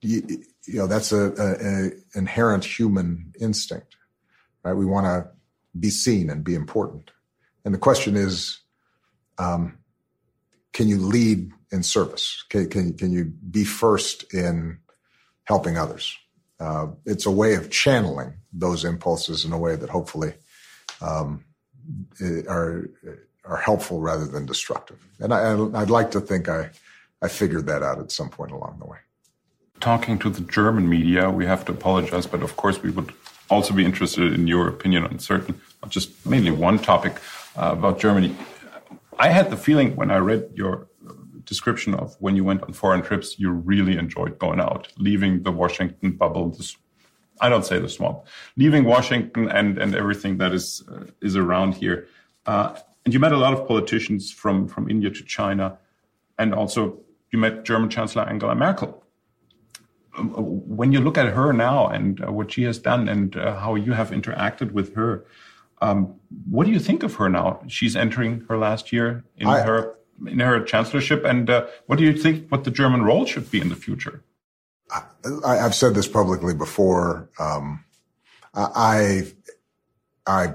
you, 0.00 0.22
you 0.66 0.78
know, 0.78 0.86
that's 0.86 1.12
a, 1.12 1.32
a, 1.32 1.86
a, 1.86 1.90
inherent 2.14 2.64
human 2.64 3.32
instinct, 3.40 3.96
right? 4.62 4.72
We 4.72 4.86
want 4.86 5.06
to 5.06 5.30
be 5.78 5.90
seen 5.90 6.30
and 6.30 6.44
be 6.44 6.54
important. 6.54 7.10
And 7.64 7.74
the 7.74 7.78
question 7.78 8.16
is, 8.16 8.60
um, 9.38 9.78
can 10.72 10.88
you 10.88 10.98
lead 10.98 11.52
in 11.70 11.82
service? 11.82 12.44
Can, 12.48 12.68
can, 12.68 12.94
can 12.94 13.12
you 13.12 13.24
be 13.24 13.64
first 13.64 14.32
in 14.34 14.78
helping 15.44 15.76
others? 15.78 16.16
Uh, 16.60 16.88
it's 17.04 17.26
a 17.26 17.30
way 17.30 17.54
of 17.54 17.70
channeling 17.70 18.34
those 18.52 18.84
impulses 18.84 19.44
in 19.44 19.52
a 19.52 19.58
way 19.58 19.74
that 19.76 19.90
hopefully 19.90 20.34
um, 21.00 21.44
are 22.48 22.88
are 23.44 23.56
helpful 23.56 24.00
rather 24.00 24.24
than 24.24 24.46
destructive. 24.46 25.04
And 25.18 25.34
I, 25.34 25.54
would 25.54 25.90
like 25.90 26.12
to 26.12 26.20
think 26.20 26.48
I 26.48 26.70
I 27.20 27.28
figured 27.28 27.66
that 27.66 27.82
out 27.82 27.98
at 27.98 28.12
some 28.12 28.28
point 28.28 28.52
along 28.52 28.78
the 28.78 28.86
way. 28.86 28.98
Talking 29.80 30.18
to 30.20 30.30
the 30.30 30.42
German 30.42 30.88
media, 30.88 31.30
we 31.30 31.46
have 31.46 31.64
to 31.64 31.72
apologize, 31.72 32.26
but 32.26 32.42
of 32.42 32.56
course 32.56 32.80
we 32.82 32.90
would 32.90 33.12
also 33.50 33.74
be 33.74 33.84
interested 33.84 34.32
in 34.32 34.46
your 34.46 34.68
opinion 34.68 35.04
on 35.04 35.18
certain, 35.18 35.60
just 35.88 36.24
mainly 36.24 36.52
one 36.52 36.78
topic 36.78 37.16
uh, 37.56 37.70
about 37.72 37.98
Germany. 37.98 38.34
I 39.18 39.28
had 39.28 39.50
the 39.50 39.56
feeling 39.56 39.94
when 39.96 40.10
I 40.10 40.18
read 40.18 40.50
your 40.54 40.88
description 41.44 41.94
of 41.94 42.16
when 42.20 42.36
you 42.36 42.44
went 42.44 42.62
on 42.62 42.72
foreign 42.72 43.02
trips, 43.02 43.38
you 43.38 43.50
really 43.50 43.96
enjoyed 43.96 44.38
going 44.38 44.60
out, 44.60 44.88
leaving 44.98 45.42
the 45.42 45.52
Washington 45.52 46.12
bubble, 46.12 46.50
this 46.50 46.76
I 47.40 47.48
don't 47.48 47.66
say 47.66 47.78
the 47.80 47.88
swamp, 47.88 48.24
leaving 48.56 48.84
Washington 48.84 49.48
and 49.48 49.78
and 49.78 49.94
everything 49.94 50.38
that 50.38 50.52
is 50.52 50.82
uh, 50.92 51.06
is 51.20 51.34
around 51.36 51.74
here. 51.74 52.06
Uh, 52.46 52.76
and 53.04 53.12
you 53.12 53.20
met 53.20 53.32
a 53.32 53.36
lot 53.36 53.52
of 53.52 53.66
politicians 53.66 54.30
from 54.30 54.68
from 54.68 54.88
India 54.88 55.10
to 55.10 55.22
China, 55.24 55.78
and 56.38 56.54
also 56.54 56.98
you 57.32 57.38
met 57.38 57.64
German 57.64 57.90
Chancellor 57.90 58.24
Angela 58.28 58.54
Merkel. 58.54 59.02
Um, 60.16 60.28
when 60.78 60.92
you 60.92 61.00
look 61.00 61.16
at 61.18 61.28
her 61.32 61.52
now 61.52 61.88
and 61.88 62.22
uh, 62.22 62.30
what 62.30 62.52
she 62.52 62.62
has 62.64 62.78
done 62.78 63.08
and 63.08 63.34
uh, 63.36 63.58
how 63.58 63.74
you 63.74 63.92
have 63.92 64.10
interacted 64.10 64.72
with 64.72 64.94
her, 64.94 65.24
um, 65.82 66.14
what 66.48 66.64
do 66.64 66.72
you 66.72 66.78
think 66.78 67.02
of 67.02 67.16
her 67.16 67.28
now? 67.28 67.60
She's 67.66 67.96
entering 67.96 68.46
her 68.48 68.56
last 68.56 68.92
year 68.92 69.24
in 69.36 69.48
I, 69.48 69.60
her 69.60 69.96
in 70.26 70.38
her 70.38 70.62
chancellorship, 70.62 71.24
and 71.24 71.50
uh, 71.50 71.66
what 71.86 71.98
do 71.98 72.04
you 72.04 72.16
think 72.16 72.48
what 72.50 72.62
the 72.64 72.70
German 72.70 73.02
role 73.02 73.26
should 73.26 73.50
be 73.50 73.60
in 73.60 73.68
the 73.68 73.76
future? 73.76 74.22
I, 75.44 75.56
have 75.56 75.74
said 75.74 75.94
this 75.94 76.06
publicly 76.06 76.54
before. 76.54 77.30
Um, 77.38 77.84
I, 78.54 79.22
I 80.26 80.54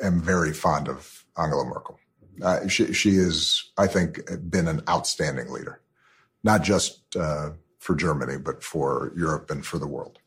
am 0.00 0.20
very 0.20 0.52
fond 0.52 0.88
of 0.88 1.24
Angela 1.36 1.64
Merkel. 1.64 1.98
Uh, 2.40 2.68
she, 2.68 2.92
she 2.92 3.16
is, 3.16 3.72
I 3.76 3.88
think, 3.88 4.20
been 4.48 4.68
an 4.68 4.82
outstanding 4.88 5.50
leader, 5.50 5.80
not 6.44 6.62
just 6.62 7.16
uh, 7.16 7.50
for 7.80 7.96
Germany, 7.96 8.38
but 8.38 8.62
for 8.62 9.12
Europe 9.16 9.50
and 9.50 9.66
for 9.66 9.78
the 9.78 9.88
world. 9.88 10.18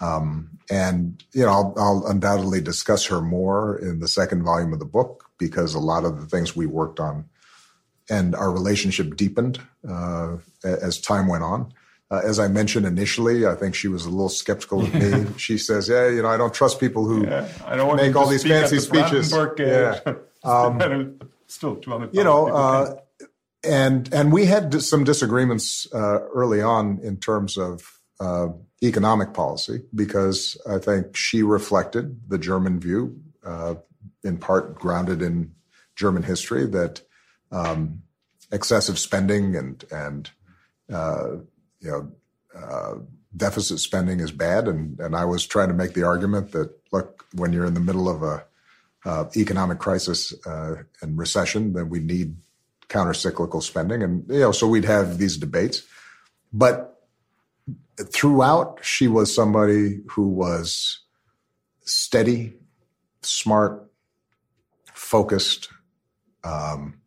Um, 0.00 0.58
and 0.70 1.22
you 1.32 1.44
know, 1.44 1.50
I'll, 1.50 1.74
I'll, 1.76 2.06
undoubtedly 2.06 2.60
discuss 2.60 3.04
her 3.06 3.20
more 3.20 3.78
in 3.78 4.00
the 4.00 4.08
second 4.08 4.42
volume 4.42 4.72
of 4.72 4.78
the 4.78 4.86
book 4.86 5.30
because 5.36 5.74
a 5.74 5.78
lot 5.78 6.04
of 6.04 6.20
the 6.20 6.26
things 6.26 6.56
we 6.56 6.66
worked 6.66 7.00
on 7.00 7.26
and 8.08 8.34
our 8.34 8.50
relationship 8.50 9.16
deepened 9.16 9.60
uh, 9.88 10.36
as 10.64 11.00
time 11.00 11.28
went 11.28 11.44
on. 11.44 11.72
Uh, 12.10 12.20
as 12.24 12.40
I 12.40 12.48
mentioned 12.48 12.86
initially, 12.86 13.46
I 13.46 13.54
think 13.54 13.76
she 13.76 13.86
was 13.86 14.04
a 14.04 14.10
little 14.10 14.28
skeptical 14.28 14.82
of 14.82 14.92
me. 14.92 15.26
she 15.36 15.56
says, 15.56 15.88
"Yeah, 15.88 16.08
you 16.08 16.22
know, 16.22 16.28
I 16.28 16.36
don't 16.36 16.52
trust 16.52 16.80
people 16.80 17.06
who 17.06 17.24
yeah, 17.24 17.46
make 17.94 18.16
all 18.16 18.26
these 18.26 18.42
fancy 18.42 18.76
the 18.76 18.82
speeches." 18.82 19.32
Yeah, 19.32 20.00
um, 20.44 21.20
still 21.46 21.76
200. 21.76 22.12
You 22.12 22.24
know, 22.24 22.48
uh, 22.48 22.96
and 23.62 24.12
and 24.12 24.32
we 24.32 24.46
had 24.46 24.82
some 24.82 25.04
disagreements 25.04 25.86
uh, 25.94 26.18
early 26.34 26.60
on 26.60 26.98
in 27.00 27.16
terms 27.16 27.56
of 27.56 27.99
uh, 28.20 28.48
economic 28.82 29.32
policy 29.32 29.82
because 29.94 30.60
I 30.68 30.78
think 30.78 31.16
she 31.16 31.42
reflected 31.42 32.28
the 32.28 32.38
German 32.38 32.78
view, 32.78 33.20
uh, 33.44 33.76
in 34.22 34.38
part 34.38 34.74
grounded 34.74 35.22
in 35.22 35.52
German 35.96 36.22
history, 36.22 36.66
that 36.66 37.02
um, 37.50 38.02
excessive 38.52 38.98
spending 38.98 39.56
and 39.56 39.84
and 39.90 40.30
uh, 40.92 41.36
you 41.80 41.90
know 41.90 42.12
uh, 42.54 42.94
deficit 43.36 43.80
spending 43.80 44.20
is 44.20 44.32
bad, 44.32 44.68
and 44.68 44.98
and 45.00 45.16
I 45.16 45.24
was 45.24 45.46
trying 45.46 45.68
to 45.68 45.74
make 45.74 45.94
the 45.94 46.04
argument 46.04 46.52
that 46.52 46.70
look 46.92 47.26
when 47.34 47.52
you're 47.52 47.66
in 47.66 47.74
the 47.74 47.80
middle 47.80 48.08
of 48.08 48.22
a 48.22 48.44
uh, 49.04 49.24
economic 49.36 49.78
crisis 49.78 50.34
uh, 50.46 50.76
and 51.00 51.16
recession, 51.16 51.72
then 51.72 51.88
we 51.88 52.00
need 52.00 52.36
countercyclical 52.88 53.62
spending, 53.62 54.02
and 54.02 54.28
you 54.28 54.40
know 54.40 54.52
so 54.52 54.66
we'd 54.66 54.84
have 54.84 55.18
these 55.18 55.36
debates, 55.36 55.82
but 56.52 56.99
throughout 57.98 58.80
she 58.82 59.08
was 59.08 59.34
somebody 59.34 60.00
who 60.10 60.28
was 60.28 61.00
steady, 61.84 62.54
smart, 63.22 63.90
focused. 64.94 65.68
Um, 66.44 67.00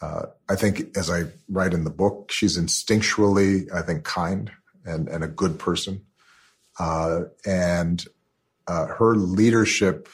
uh, 0.00 0.26
I 0.48 0.56
think, 0.56 0.96
as 0.96 1.10
I 1.10 1.24
write 1.48 1.74
in 1.74 1.84
the 1.84 1.90
book, 1.90 2.30
she's 2.30 2.58
instinctually, 2.58 3.72
I 3.72 3.82
think, 3.82 4.04
kind 4.04 4.50
and, 4.84 5.08
and 5.08 5.24
a 5.24 5.28
good 5.28 5.58
person. 5.58 6.02
Uh, 6.78 7.22
and 7.44 8.04
uh, 8.66 8.86
her 8.86 9.16
leadership 9.16 10.08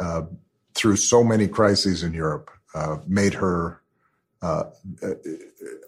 uh, 0.00 0.22
through 0.74 0.96
so 0.96 1.22
many 1.22 1.46
crises 1.46 2.02
in 2.02 2.12
Europe 2.12 2.50
uh, 2.74 2.96
made 3.06 3.34
her 3.34 3.80
uh, 4.42 4.64
a, 5.02 5.14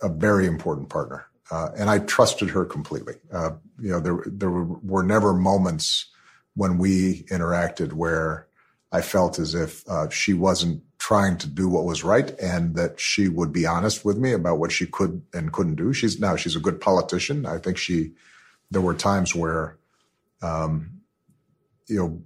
a, 0.03 0.09
very 0.09 0.47
important 0.47 0.91
partner. 0.91 1.25
Uh, 1.53 1.71
and 1.77 1.91
I 1.91 1.99
trusted 1.99 2.49
her 2.49 2.65
completely. 2.65 3.17
Uh, 3.31 3.51
you 3.79 3.91
know, 3.91 4.01
there, 4.01 4.23
there 4.25 4.49
were, 4.49 5.03
never 5.03 5.35
moments 5.35 6.07
when 6.55 6.79
we 6.79 7.25
interacted 7.25 7.93
where 7.93 8.47
I 8.91 9.03
felt 9.03 9.39
as 9.39 9.55
if 9.55 9.87
uh, 9.87 10.09
she 10.09 10.33
wasn't 10.33 10.83
trying 10.99 11.37
to 11.37 11.47
do 11.47 11.69
what 11.69 11.85
was 11.85 12.03
right 12.03 12.31
and 12.41 12.75
that 12.77 12.99
she 12.99 13.29
would 13.29 13.53
be 13.53 13.67
honest 13.67 14.03
with 14.03 14.17
me 14.17 14.33
about 14.33 14.59
what 14.59 14.73
she 14.73 14.87
could 14.87 15.21
and 15.35 15.53
couldn't 15.53 15.75
do. 15.75 15.93
She's 15.93 16.19
now 16.19 16.37
she's 16.37 16.57
a 16.57 16.61
good 16.61 16.81
politician. 16.81 17.45
I 17.45 17.59
think 17.59 17.77
she 17.77 18.13
there 18.71 18.81
were 18.81 18.95
times 18.95 19.35
where 19.35 19.77
um, 20.41 21.03
you 21.87 21.99
know 21.99 22.23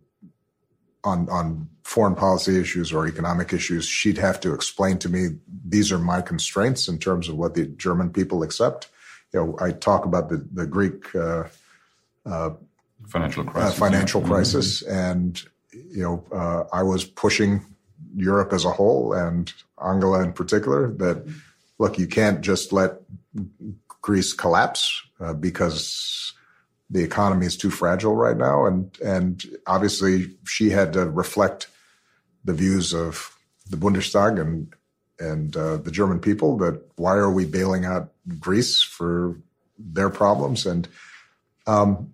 on 1.03 1.29
on 1.31 1.69
foreign 1.83 2.15
policy 2.15 2.61
issues 2.61 2.93
or 2.93 3.09
economic 3.09 3.53
issues, 3.53 3.87
she'd 3.87 4.19
have 4.19 4.39
to 4.41 4.55
explain 4.55 4.99
to 4.99 5.09
me 5.09 5.31
these 5.65 5.91
are 5.91 5.99
my 5.99 6.21
constraints 6.21 6.87
in 6.87 6.99
terms 6.99 7.29
of 7.29 7.37
what 7.37 7.55
the 7.55 7.67
German 7.67 8.11
people 8.11 8.45
accept. 8.45 8.89
You 9.37 9.45
know, 9.45 9.57
I 9.61 9.73
talk 9.73 10.07
about 10.07 10.31
the 10.31 10.39
the 10.51 10.67
Greek 10.67 11.15
uh, 11.15 11.45
uh, 12.25 12.51
financial 13.07 13.45
crisis, 13.45 13.77
uh, 13.77 13.79
financial 13.79 14.23
crisis, 14.23 14.83
mm-hmm. 14.83 14.95
and 14.95 15.43
you 15.73 16.03
know, 16.03 16.25
uh, 16.33 16.65
I 16.73 16.83
was 16.83 17.05
pushing 17.05 17.61
Europe 18.15 18.55
as 18.55 18.65
a 18.65 18.71
whole 18.71 19.13
and 19.13 19.53
Angela 19.85 20.23
in 20.23 20.33
particular 20.33 20.91
that 20.93 21.31
look, 21.79 21.99
you 21.99 22.07
can't 22.07 22.41
just 22.41 22.73
let 22.73 22.93
Greece 24.01 24.33
collapse 24.33 25.03
uh, 25.21 25.35
because 25.35 26.33
the 26.89 27.03
economy 27.03 27.45
is 27.45 27.59
too 27.59 27.71
fragile 27.71 28.17
right 28.17 28.39
now, 28.39 28.65
and 28.65 28.99
and 29.05 29.45
obviously 29.67 30.35
she 30.47 30.71
had 30.71 30.95
to 30.95 31.05
reflect 31.11 31.69
the 32.43 32.55
views 32.55 32.95
of 32.95 33.37
the 33.69 33.77
Bundestag 33.77 34.41
and 34.41 34.73
and 35.19 35.57
uh, 35.57 35.79
the 35.79 35.91
German 35.91 36.21
people 36.21 36.57
that 36.59 36.83
why 36.97 37.15
are 37.15 37.31
we 37.31 37.45
bailing 37.45 37.85
out 37.85 38.13
Greece 38.39 38.83
for 38.83 39.39
their 39.79 40.11
problems 40.11 40.67
and 40.67 40.89
um, 41.67 42.13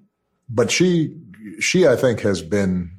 but 0.49 0.71
she 0.71 1.17
she 1.61 1.87
I 1.87 1.97
think 1.97 2.21
has 2.21 2.43
been 2.43 2.91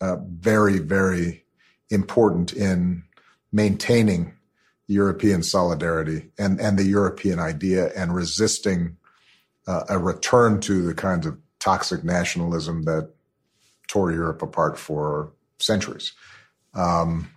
uh, 0.00 0.16
very 0.16 0.78
very 0.78 1.44
important 1.90 2.52
in 2.52 3.04
maintaining 3.52 4.34
European 4.88 5.42
solidarity 5.42 6.30
and, 6.38 6.60
and 6.60 6.78
the 6.78 6.84
European 6.84 7.38
idea 7.38 7.90
and 7.96 8.14
resisting 8.14 8.96
uh, 9.66 9.84
a 9.88 9.98
return 9.98 10.60
to 10.60 10.82
the 10.82 10.94
kinds 10.94 11.26
of 11.26 11.38
toxic 11.58 12.04
nationalism 12.04 12.84
that 12.84 13.10
tore 13.88 14.12
Europe 14.12 14.42
apart 14.42 14.78
for 14.78 15.32
centuries. 15.58 16.12
Um, 16.74 17.28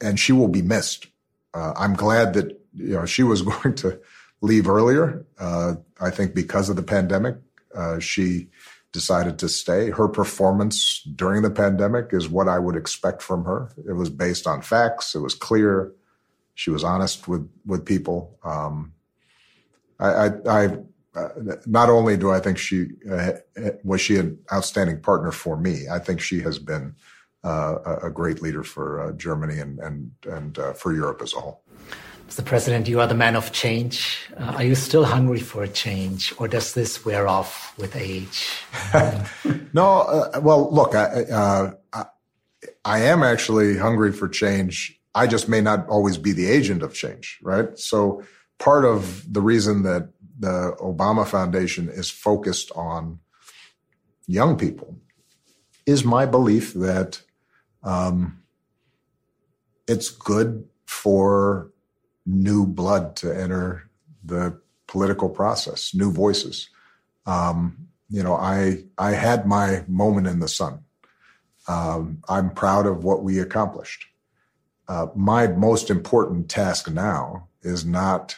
and 0.00 0.18
she 0.18 0.32
will 0.32 0.48
be 0.48 0.62
missed. 0.62 1.06
Uh, 1.52 1.72
I'm 1.76 1.94
glad 1.94 2.34
that 2.34 2.60
you 2.74 2.94
know 2.94 3.06
she 3.06 3.22
was 3.22 3.42
going 3.52 3.74
to 3.76 4.00
leave 4.40 4.68
earlier. 4.68 5.24
Uh, 5.38 5.74
I 6.00 6.10
think 6.10 6.34
because 6.34 6.68
of 6.68 6.76
the 6.76 6.82
pandemic, 6.82 7.36
uh, 7.74 7.98
she 7.98 8.48
decided 8.92 9.38
to 9.40 9.48
stay. 9.48 9.90
Her 9.90 10.08
performance 10.08 11.02
during 11.16 11.42
the 11.42 11.50
pandemic 11.50 12.10
is 12.12 12.28
what 12.28 12.48
I 12.48 12.58
would 12.58 12.76
expect 12.76 13.22
from 13.22 13.44
her. 13.44 13.70
It 13.88 13.92
was 13.92 14.08
based 14.08 14.46
on 14.46 14.62
facts. 14.62 15.14
It 15.14 15.20
was 15.20 15.34
clear. 15.34 15.92
She 16.54 16.70
was 16.70 16.84
honest 16.84 17.26
with 17.26 17.48
with 17.66 17.84
people. 17.84 18.38
Um, 18.44 18.92
I, 19.98 20.08
I, 20.08 20.30
I 20.46 20.78
uh, 21.14 21.28
not 21.66 21.88
only 21.88 22.16
do 22.16 22.30
I 22.30 22.40
think 22.40 22.58
she 22.58 22.88
uh, 23.10 23.32
was 23.82 24.00
she 24.00 24.16
an 24.16 24.38
outstanding 24.52 25.00
partner 25.00 25.32
for 25.32 25.56
me. 25.56 25.86
I 25.90 25.98
think 25.98 26.20
she 26.20 26.40
has 26.40 26.58
been 26.58 26.94
a, 27.44 27.98
a 28.04 28.10
great 28.10 28.42
leader 28.42 28.62
for 28.62 29.00
uh, 29.00 29.12
Germany 29.12 29.58
and 29.58 29.78
and 29.78 30.10
and 30.26 30.58
uh, 30.58 30.72
for 30.72 30.92
Europe 30.92 31.20
as 31.22 31.34
a 31.34 31.40
whole. 31.40 31.62
Mr. 32.28 32.44
President, 32.44 32.88
you 32.88 33.00
are 33.00 33.06
the 33.06 33.14
man 33.14 33.36
of 33.36 33.52
change. 33.52 34.18
Uh, 34.36 34.54
are 34.56 34.64
you 34.64 34.74
still 34.74 35.04
hungry 35.04 35.40
for 35.40 35.62
a 35.62 35.68
change, 35.68 36.32
or 36.38 36.48
does 36.48 36.72
this 36.72 37.04
wear 37.04 37.28
off 37.28 37.76
with 37.78 37.94
age? 37.94 38.60
no. 39.74 40.00
Uh, 40.00 40.40
well, 40.42 40.72
look, 40.72 40.94
I, 40.94 41.04
uh, 41.24 41.72
I, 41.92 42.04
I, 42.84 43.00
am 43.00 43.22
actually 43.22 43.76
hungry 43.76 44.10
for 44.10 44.26
change. 44.26 44.98
I 45.14 45.26
just 45.26 45.48
may 45.48 45.60
not 45.60 45.86
always 45.88 46.16
be 46.16 46.32
the 46.32 46.50
agent 46.50 46.82
of 46.82 46.94
change, 46.94 47.38
right? 47.42 47.78
So, 47.78 48.24
part 48.58 48.86
of 48.86 49.30
the 49.32 49.42
reason 49.42 49.82
that 49.82 50.08
the 50.38 50.74
Obama 50.80 51.26
Foundation 51.26 51.88
is 51.90 52.10
focused 52.10 52.72
on 52.74 53.20
young 54.26 54.56
people 54.56 54.96
is 55.86 56.04
my 56.04 56.24
belief 56.24 56.72
that 56.74 57.20
um, 57.84 58.42
it's 59.86 60.10
good 60.10 60.66
for 60.86 61.70
new 62.26 62.66
blood 62.66 63.16
to 63.16 63.30
enter 63.30 63.90
the 64.24 64.58
political 64.86 65.28
process, 65.28 65.94
new 65.94 66.10
voices. 66.10 66.70
Um, 67.26 67.88
you 68.08 68.22
know, 68.22 68.34
I 68.34 68.84
I 68.98 69.12
had 69.12 69.46
my 69.46 69.84
moment 69.86 70.26
in 70.26 70.40
the 70.40 70.48
sun. 70.48 70.80
Um, 71.66 72.22
I'm 72.28 72.50
proud 72.50 72.86
of 72.86 73.04
what 73.04 73.22
we 73.22 73.38
accomplished. 73.38 74.06
Uh, 74.86 75.06
my 75.14 75.46
most 75.46 75.90
important 75.90 76.50
task 76.50 76.90
now 76.90 77.48
is 77.62 77.84
not 77.84 78.36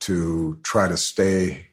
to 0.00 0.58
try 0.62 0.86
to 0.86 0.96
stay 0.96 1.68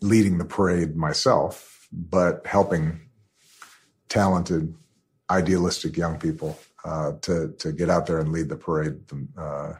leading 0.00 0.38
the 0.38 0.44
parade 0.44 0.96
myself, 0.96 1.88
but 1.92 2.46
helping 2.46 3.00
talented, 4.08 4.74
idealistic 5.32 5.96
young 5.96 6.18
people 6.18 6.58
uh, 6.84 7.12
to 7.22 7.54
to 7.58 7.72
get 7.72 7.88
out 7.88 8.06
there 8.06 8.20
and 8.20 8.32
lead 8.32 8.48
the 8.48 8.56
parade. 8.56 8.96
Uh, 9.36 9.74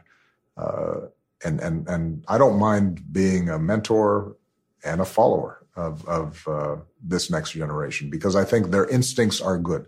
uh, 0.57 0.99
and 1.45 1.59
and 1.59 1.87
and 1.87 2.23
I 2.27 2.37
don't 2.37 2.59
mind 2.59 3.01
being 3.11 3.49
a 3.49 3.59
mentor 3.59 4.37
and 4.83 5.01
a 5.01 5.05
follower 5.05 5.65
of 5.75 6.07
of 6.07 6.47
uh, 6.47 6.75
this 7.01 7.29
next 7.29 7.51
generation 7.51 8.09
because 8.09 8.35
I 8.35 8.45
think 8.45 8.67
their 8.67 8.87
instincts 8.87 9.41
are 9.41 9.57
good, 9.57 9.87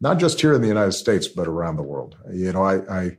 not 0.00 0.18
just 0.18 0.40
here 0.40 0.54
in 0.54 0.62
the 0.62 0.68
United 0.68 0.92
States 0.92 1.28
but 1.28 1.48
around 1.48 1.76
the 1.76 1.82
world. 1.82 2.16
You 2.32 2.52
know, 2.52 2.62
I, 2.62 2.76
I 3.00 3.18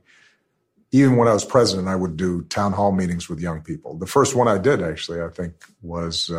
even 0.92 1.16
when 1.16 1.28
I 1.28 1.34
was 1.34 1.44
president, 1.44 1.88
I 1.88 1.96
would 1.96 2.16
do 2.16 2.42
town 2.42 2.72
hall 2.72 2.92
meetings 2.92 3.28
with 3.28 3.40
young 3.40 3.62
people. 3.62 3.98
The 3.98 4.06
first 4.06 4.34
one 4.34 4.48
I 4.48 4.58
did 4.58 4.82
actually, 4.82 5.20
I 5.20 5.28
think, 5.28 5.54
was 5.82 6.30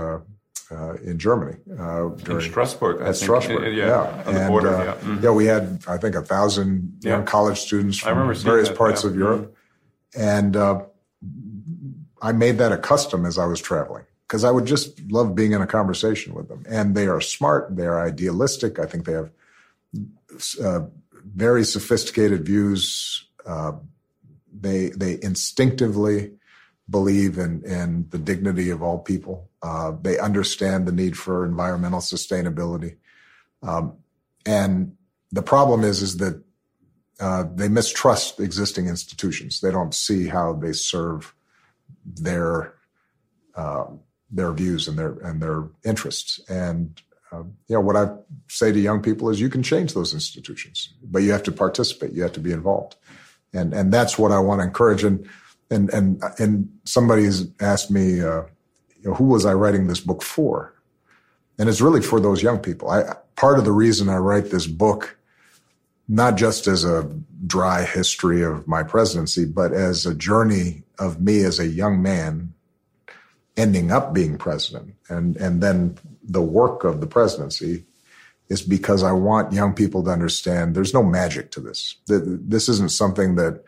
uh, 0.72 0.94
in 0.96 1.18
Germany. 1.20 1.58
Uh, 1.72 2.10
during, 2.10 2.44
in 2.44 2.52
Strasbourg. 2.52 3.02
At 3.02 3.16
Strasbourg, 3.16 3.76
yeah. 3.76 3.88
yeah. 3.88 4.24
On 4.26 4.36
and, 4.36 4.48
border, 4.48 4.76
uh, 4.76 4.84
yeah. 4.84 4.94
Mm-hmm. 4.94 5.24
yeah. 5.24 5.32
we 5.32 5.46
had, 5.46 5.84
I 5.88 5.98
think, 5.98 6.16
a 6.16 6.22
thousand 6.22 7.00
yeah. 7.02 7.12
young 7.12 7.26
college 7.26 7.60
students 7.60 8.00
from 8.00 8.34
various 8.36 8.70
that, 8.70 8.78
parts 8.78 9.04
yeah. 9.04 9.10
of 9.10 9.16
Europe. 9.16 9.56
Mm-hmm. 10.14 10.22
And 10.22 10.56
uh, 10.56 10.82
I 12.22 12.32
made 12.32 12.58
that 12.58 12.72
a 12.72 12.78
custom 12.78 13.26
as 13.26 13.38
I 13.38 13.46
was 13.46 13.62
traveling 13.62 14.06
because 14.28 14.44
I 14.44 14.52
would 14.52 14.66
just 14.66 15.00
love 15.12 15.36
being 15.36 15.52
in 15.52 15.62
a 15.62 15.68
conversation 15.68 16.34
with 16.34 16.48
them. 16.48 16.66
And 16.68 16.96
they 16.96 17.08
are 17.08 17.22
smart, 17.22 17.76
they 17.76 17.86
are 17.86 18.00
idealistic. 18.04 18.80
I 18.80 18.86
think 18.86 19.06
they 19.06 19.14
have 19.14 19.30
uh, 20.64 20.82
very 21.36 21.64
sophisticated 21.64 22.46
views. 22.46 23.28
Uh, 23.46 23.74
they 24.58 24.90
they 24.90 25.20
instinctively 25.22 26.32
believe 26.90 27.38
in 27.38 27.64
in 27.66 28.08
the 28.10 28.18
dignity 28.20 28.70
of 28.70 28.82
all 28.82 29.00
people. 29.00 29.50
Uh, 29.62 29.94
they 30.02 30.20
understand 30.20 30.88
the 30.88 30.92
need 30.92 31.18
for 31.18 31.46
environmental 31.46 32.00
sustainability. 32.00 32.98
Um, 33.64 33.98
and 34.46 34.96
the 35.32 35.42
problem 35.42 35.84
is 35.84 36.02
is 36.02 36.18
that 36.18 36.44
uh, 37.20 37.46
they 37.56 37.70
mistrust 37.70 38.40
existing 38.40 38.88
institutions. 38.88 39.62
They 39.62 39.72
don't 39.72 39.94
see 39.94 40.28
how 40.28 40.54
they 40.54 40.74
serve 40.74 41.34
their 42.06 42.76
uh, 43.56 43.86
their 44.30 44.52
views 44.52 44.88
and 44.88 44.98
their 44.98 45.14
and 45.20 45.42
their 45.42 45.70
interests. 45.84 46.40
And 46.50 47.02
uh, 47.32 47.44
you 47.68 47.76
know 47.76 47.82
what 47.82 47.96
I 47.96 48.10
say 48.48 48.72
to 48.72 48.80
young 48.80 49.02
people 49.02 49.30
is, 49.30 49.42
you 49.42 49.50
can 49.50 49.64
change 49.64 49.94
those 49.94 50.14
institutions, 50.14 50.94
but 51.04 51.24
you 51.24 51.32
have 51.32 51.44
to 51.44 51.52
participate. 51.52 52.12
You 52.12 52.22
have 52.22 52.34
to 52.34 52.40
be 52.40 52.52
involved, 52.52 52.96
and 53.54 53.74
and 53.74 53.92
that's 53.92 54.20
what 54.20 54.32
I 54.32 54.40
want 54.40 54.60
to 54.62 54.68
encourage. 54.68 55.04
And 55.04 55.28
and 55.70 55.90
and 55.92 56.22
and 56.40 56.70
somebody's 56.86 57.48
asked 57.60 57.92
me, 57.92 58.22
uh, 58.22 58.44
you 59.02 59.10
know, 59.10 59.14
who 59.14 59.26
was 59.26 59.46
I 59.46 59.54
writing 59.54 59.88
this 59.88 60.00
book 60.00 60.22
for? 60.22 60.74
And 61.58 61.70
it's 61.70 61.82
really 61.82 62.02
for 62.02 62.20
those 62.20 62.44
young 62.44 62.60
people. 62.60 62.90
I 62.90 63.16
part 63.36 63.60
of 63.60 63.66
the 63.66 63.72
reason 63.72 64.10
I 64.10 64.18
write 64.18 64.52
this 64.52 64.68
book 64.68 65.18
not 66.08 66.38
just 66.38 66.68
as 66.68 66.84
a 66.84 67.10
dry 67.48 67.84
history 67.84 68.44
of 68.44 68.68
my 68.68 68.84
presidency, 68.84 69.46
but 69.46 69.74
as 69.74 70.06
a 70.06 70.14
journey 70.14 70.84
of 71.00 71.22
me 71.22 71.40
as 71.40 71.60
a 71.60 71.68
young 71.68 72.02
man 72.02 72.54
ending 73.58 73.92
up 73.92 74.14
being 74.14 74.38
president 74.38 74.94
and, 75.10 75.36
and 75.38 75.64
then 75.64 75.98
the 76.24 76.42
work 76.42 76.84
of 76.84 77.00
the 77.00 77.08
presidency 77.08 77.86
is 78.50 78.62
because 78.62 79.02
I 79.02 79.12
want 79.12 79.54
young 79.54 79.74
people 79.74 80.04
to 80.04 80.12
understand 80.12 80.76
there's 80.76 80.94
no 80.94 81.04
magic 81.04 81.52
to 81.52 81.60
this. 81.60 81.96
This 82.08 82.70
isn't 82.70 82.92
something 82.92 83.36
that 83.36 83.64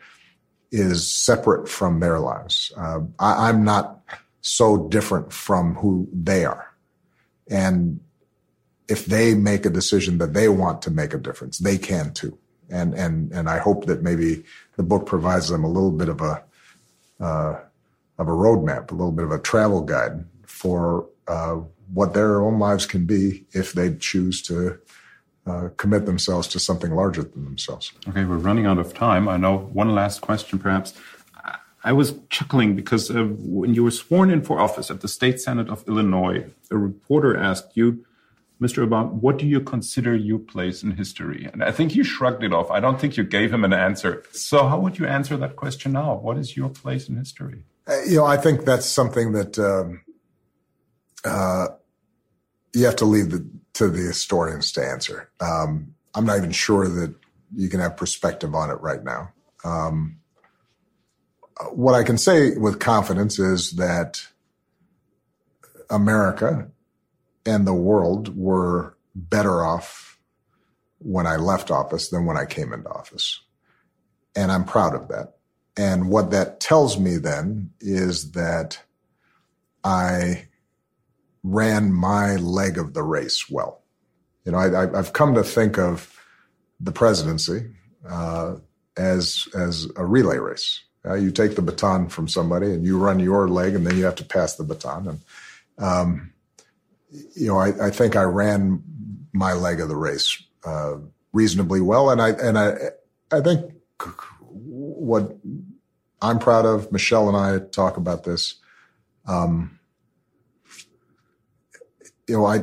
is 0.70 1.08
separate 1.10 1.68
from 1.68 2.00
their 2.00 2.20
lives. 2.20 2.72
Uh, 2.76 3.00
I, 3.18 3.48
I'm 3.48 3.64
not 3.64 4.00
so 4.40 4.88
different 4.88 5.32
from 5.32 5.74
who 5.74 6.08
they 6.12 6.44
are. 6.44 6.72
And 7.50 8.00
if 8.88 9.06
they 9.06 9.34
make 9.34 9.66
a 9.66 9.70
decision 9.70 10.18
that 10.18 10.34
they 10.34 10.48
want 10.48 10.82
to 10.82 10.90
make 10.90 11.14
a 11.14 11.18
difference, 11.18 11.58
they 11.58 11.78
can 11.78 12.12
too. 12.12 12.38
And 12.70 12.94
and 12.94 13.32
and 13.32 13.48
I 13.48 13.58
hope 13.58 13.86
that 13.86 14.02
maybe 14.02 14.44
the 14.76 14.82
book 14.82 15.06
provides 15.06 15.48
them 15.48 15.64
a 15.64 15.68
little 15.68 15.90
bit 15.90 16.08
of 16.08 16.20
a 16.20 16.44
uh, 17.18 17.60
of 18.18 18.28
a 18.28 18.32
roadmap, 18.32 18.90
a 18.90 18.94
little 18.94 19.12
bit 19.12 19.24
of 19.24 19.30
a 19.30 19.38
travel 19.38 19.80
guide 19.80 20.24
for 20.46 21.08
uh, 21.26 21.60
what 21.92 22.14
their 22.14 22.42
own 22.42 22.58
lives 22.58 22.84
can 22.84 23.06
be 23.06 23.46
if 23.52 23.72
they 23.72 23.94
choose 23.94 24.42
to 24.42 24.78
uh, 25.50 25.70
commit 25.76 26.06
themselves 26.06 26.48
to 26.48 26.58
something 26.58 26.94
larger 26.94 27.22
than 27.22 27.44
themselves. 27.44 27.92
Okay, 28.08 28.24
we're 28.24 28.36
running 28.36 28.66
out 28.66 28.78
of 28.78 28.94
time. 28.94 29.28
I 29.28 29.36
know 29.36 29.58
one 29.58 29.94
last 29.94 30.20
question, 30.20 30.58
perhaps. 30.58 30.94
I 31.84 31.92
was 31.92 32.14
chuckling 32.28 32.74
because 32.74 33.10
uh, 33.10 33.24
when 33.24 33.72
you 33.74 33.84
were 33.84 33.90
sworn 33.90 34.30
in 34.30 34.42
for 34.42 34.58
office 34.58 34.90
at 34.90 35.00
the 35.00 35.08
State 35.08 35.40
Senate 35.40 35.68
of 35.68 35.86
Illinois, 35.88 36.44
a 36.70 36.76
reporter 36.76 37.36
asked 37.36 37.76
you, 37.76 38.04
Mr. 38.60 38.86
Obama, 38.86 39.12
what 39.12 39.38
do 39.38 39.46
you 39.46 39.60
consider 39.60 40.14
your 40.16 40.40
place 40.40 40.82
in 40.82 40.92
history? 40.92 41.48
And 41.52 41.62
I 41.62 41.70
think 41.70 41.94
you 41.94 42.02
shrugged 42.02 42.42
it 42.42 42.52
off. 42.52 42.70
I 42.70 42.80
don't 42.80 43.00
think 43.00 43.16
you 43.16 43.22
gave 43.22 43.54
him 43.54 43.64
an 43.64 43.72
answer. 43.72 44.24
So, 44.32 44.66
how 44.66 44.80
would 44.80 44.98
you 44.98 45.06
answer 45.06 45.36
that 45.36 45.54
question 45.54 45.92
now? 45.92 46.16
What 46.16 46.36
is 46.36 46.56
your 46.56 46.68
place 46.68 47.08
in 47.08 47.16
history? 47.16 47.62
Uh, 47.86 48.00
you 48.02 48.16
know, 48.16 48.26
I 48.26 48.36
think 48.36 48.64
that's 48.64 48.86
something 48.86 49.30
that 49.32 49.58
um, 49.60 50.02
uh, 51.24 51.68
you 52.74 52.84
have 52.84 52.96
to 52.96 53.04
leave 53.04 53.30
the, 53.30 53.48
to 53.74 53.88
the 53.88 54.02
historians 54.02 54.72
to 54.72 54.84
answer. 54.84 55.30
Um, 55.40 55.94
I'm 56.14 56.26
not 56.26 56.38
even 56.38 56.52
sure 56.52 56.88
that 56.88 57.14
you 57.54 57.68
can 57.68 57.80
have 57.80 57.96
perspective 57.96 58.54
on 58.54 58.70
it 58.70 58.80
right 58.80 59.02
now. 59.02 59.32
Um, 59.64 60.18
what 61.72 61.94
I 61.94 62.04
can 62.04 62.18
say 62.18 62.56
with 62.56 62.78
confidence 62.78 63.38
is 63.38 63.72
that 63.72 64.26
America 65.90 66.68
and 67.46 67.66
the 67.66 67.74
world 67.74 68.36
were 68.36 68.96
better 69.14 69.64
off 69.64 70.18
when 70.98 71.26
I 71.26 71.36
left 71.36 71.70
office 71.70 72.08
than 72.08 72.26
when 72.26 72.36
I 72.36 72.44
came 72.44 72.72
into 72.72 72.88
office. 72.90 73.40
And 74.36 74.52
I'm 74.52 74.64
proud 74.64 74.94
of 74.94 75.08
that. 75.08 75.34
And 75.76 76.10
what 76.10 76.30
that 76.32 76.60
tells 76.60 76.98
me 76.98 77.16
then 77.16 77.70
is 77.80 78.32
that 78.32 78.82
I 79.84 80.47
ran 81.42 81.92
my 81.92 82.36
leg 82.36 82.78
of 82.78 82.94
the 82.94 83.02
race 83.02 83.48
well. 83.50 83.82
You 84.44 84.52
know, 84.52 84.58
I, 84.58 84.96
have 84.96 85.12
come 85.12 85.34
to 85.34 85.42
think 85.42 85.78
of 85.78 86.18
the 86.80 86.92
presidency 86.92 87.70
uh, 88.08 88.56
as 88.96 89.48
as 89.54 89.88
a 89.96 90.04
relay 90.04 90.38
race. 90.38 90.80
Uh, 91.04 91.14
you 91.14 91.30
take 91.30 91.54
the 91.54 91.62
baton 91.62 92.08
from 92.08 92.28
somebody 92.28 92.72
and 92.72 92.84
you 92.84 92.98
run 92.98 93.20
your 93.20 93.48
leg, 93.48 93.74
and 93.74 93.86
then 93.86 93.96
you 93.96 94.04
have 94.04 94.16
to 94.16 94.24
pass 94.24 94.56
the 94.56 94.64
baton. 94.64 95.08
And 95.08 95.20
um, 95.78 96.32
you 97.10 97.48
know, 97.48 97.58
I, 97.58 97.86
I, 97.86 97.90
think 97.90 98.16
I 98.16 98.24
ran 98.24 98.82
my 99.32 99.52
leg 99.52 99.80
of 99.80 99.88
the 99.88 99.96
race 99.96 100.42
uh, 100.64 100.96
reasonably 101.32 101.80
well, 101.80 102.10
and 102.10 102.20
I 102.20 102.30
and 102.30 102.58
I 102.58 102.74
I 103.30 103.40
think 103.40 103.72
what 104.48 105.36
I'm 106.20 106.38
proud 106.38 106.66
of. 106.66 106.90
Michelle 106.92 107.28
and 107.28 107.36
I 107.36 107.64
talk 107.66 107.96
about 107.96 108.24
this. 108.24 108.56
Um, 109.26 109.77
you 112.28 112.36
know, 112.36 112.46
I 112.46 112.62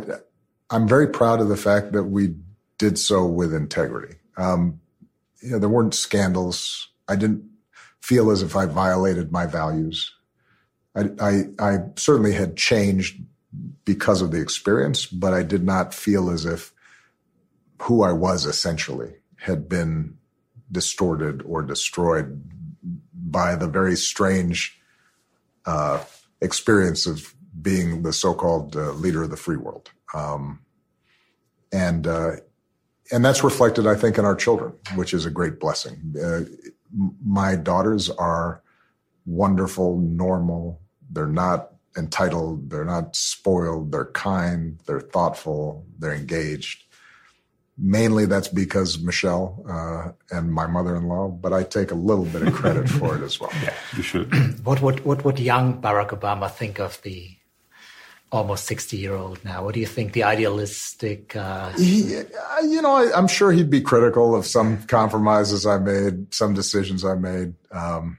I'm 0.69 0.88
very 0.88 1.08
proud 1.08 1.41
of 1.41 1.49
the 1.49 1.58
fact 1.58 1.91
that 1.93 2.06
we 2.06 2.36
did 2.78 2.97
so 2.97 3.25
with 3.25 3.54
integrity. 3.54 4.15
Um, 4.38 4.80
you 5.41 5.51
know, 5.51 5.60
there 5.60 5.69
weren't 5.69 5.93
scandals. 5.93 6.89
I 7.08 7.15
didn't 7.15 7.43
feel 8.01 8.32
as 8.32 8.41
if 8.41 8.56
I 8.56 8.65
violated 8.65 9.32
my 9.32 9.45
values. 9.45 10.12
I, 10.95 11.10
I, 11.19 11.43
I 11.60 11.78
certainly 11.97 12.34
had 12.34 12.56
changed 12.56 13.21
because 13.84 14.21
of 14.21 14.32
the 14.32 14.41
experience, 14.41 15.06
but 15.06 15.34
I 15.34 15.43
did 15.43 15.63
not 15.63 15.93
feel 15.93 16.30
as 16.30 16.45
if 16.45 16.73
who 17.84 18.04
I 18.04 18.12
was 18.12 18.45
essentially 18.45 19.15
had 19.38 19.69
been 19.69 20.17
distorted 20.71 21.43
or 21.43 21.62
destroyed 21.62 22.41
by 23.13 23.56
the 23.56 23.67
very 23.67 23.95
strange 23.95 24.80
uh, 25.65 26.04
experience 26.41 27.06
of 27.06 27.35
being 27.62 28.04
the 28.04 28.13
so-called 28.13 28.76
uh, 28.76 28.91
leader 28.91 29.24
of 29.24 29.30
the 29.30 29.38
free 29.38 29.58
world. 29.58 29.91
Um, 30.13 30.60
and 31.72 32.08
uh, 32.08 32.38
and 33.12 33.24
that's 33.24 33.44
reflected, 33.44 33.86
I 33.86 33.96
think, 33.96 34.18
in 34.18 34.26
our 34.26 34.36
children, 34.36 34.74
which 34.96 35.13
is 35.13 35.26
a 35.26 35.30
great 35.30 35.60
blessing. 35.60 36.15
Uh, 36.22 36.41
my 37.24 37.56
daughters 37.56 38.10
are 38.10 38.62
wonderful, 39.26 39.98
normal. 40.00 40.82
They're 41.10 41.28
not 41.28 41.72
entitled. 41.98 42.70
They're 42.70 42.86
not 42.86 43.15
spoiled. 43.15 43.91
They're 43.91 44.06
kind. 44.06 44.80
They're 44.86 45.02
thoughtful. 45.02 45.86
They're 46.00 46.13
engaged. 46.13 46.84
Mainly 47.78 48.26
that's 48.26 48.48
because 48.48 49.00
Michelle 49.00 49.63
uh, 49.70 50.36
and 50.36 50.52
my 50.52 50.65
mother-in-law, 50.65 51.28
but 51.28 51.52
I 51.52 51.63
take 51.63 51.91
a 51.91 51.96
little 51.96 52.24
bit 52.26 52.41
of 52.41 52.54
credit 52.54 52.88
for 52.89 53.18
it 53.18 53.22
as 53.22 53.39
well. 53.39 53.52
Yeah, 53.62 53.74
you 53.98 54.02
should. 54.02 54.34
what 54.65 54.82
would 54.82 55.04
what 55.04 55.26
would 55.26 55.39
young 55.39 55.82
Barack 55.82 56.10
Obama 56.10 56.50
think 56.50 56.80
of 56.80 57.02
the 57.02 57.36
almost 58.31 58.65
60 58.65 58.97
year 58.97 59.13
old 59.13 59.43
now? 59.45 59.63
What 59.63 59.73
do 59.73 59.79
you 59.79 59.85
think 59.85 60.13
the 60.13 60.23
idealistic? 60.23 61.35
Uh... 61.35 61.69
He, 61.71 62.15
you 62.63 62.81
know, 62.81 62.95
I, 62.95 63.17
am 63.17 63.27
sure 63.27 63.51
he'd 63.51 63.69
be 63.69 63.81
critical 63.81 64.35
of 64.35 64.45
some 64.45 64.83
compromises 64.83 65.65
I 65.65 65.77
made, 65.77 66.33
some 66.33 66.53
decisions 66.53 67.05
I 67.05 67.15
made. 67.15 67.53
Um, 67.71 68.17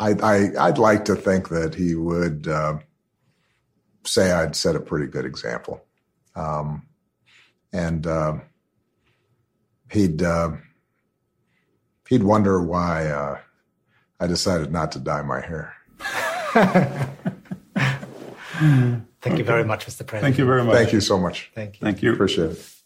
I, 0.00 0.50
I 0.58 0.68
would 0.68 0.78
like 0.78 1.04
to 1.06 1.16
think 1.16 1.48
that 1.48 1.74
he 1.74 1.94
would 1.94 2.46
uh, 2.46 2.78
say 4.04 4.30
I'd 4.30 4.54
set 4.54 4.76
a 4.76 4.80
pretty 4.80 5.06
good 5.06 5.24
example, 5.24 5.82
um, 6.36 6.86
and 7.72 8.06
uh, 8.06 8.34
he'd 9.90 10.22
uh, 10.22 10.52
he'd 12.08 12.22
wonder 12.22 12.62
why 12.62 13.08
uh, 13.08 13.38
I 14.20 14.26
decided 14.28 14.70
not 14.70 14.92
to 14.92 15.00
dye 15.00 15.22
my 15.22 15.40
hair. 15.40 15.74
Thank 19.20 19.38
you 19.38 19.44
very 19.44 19.64
much, 19.64 19.86
Mr. 19.86 20.04
President. 20.06 20.22
Thank 20.22 20.38
you 20.38 20.46
very 20.46 20.64
much. 20.64 20.76
Thank 20.76 20.92
you 20.92 21.00
so 21.00 21.18
much. 21.18 21.50
Thank 21.54 21.80
you. 21.80 21.84
Thank 21.84 22.02
you. 22.02 22.12
Appreciate 22.12 22.52
it. 22.52 22.78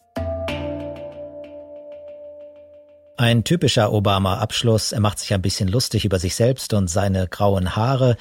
Ein 3.17 3.43
typischer 3.43 3.93
Obama-Abschluss. 3.93 4.91
Er 4.91 4.99
macht 4.99 5.19
sich 5.19 5.33
ein 5.33 5.41
bisschen 5.41 5.67
lustig 5.67 6.03
über 6.03 6.19
sich 6.19 6.35
selbst 6.35 6.73
und 6.73 6.89
seine 6.89 7.27
grauen 7.27 7.75
Haare. 7.75 8.17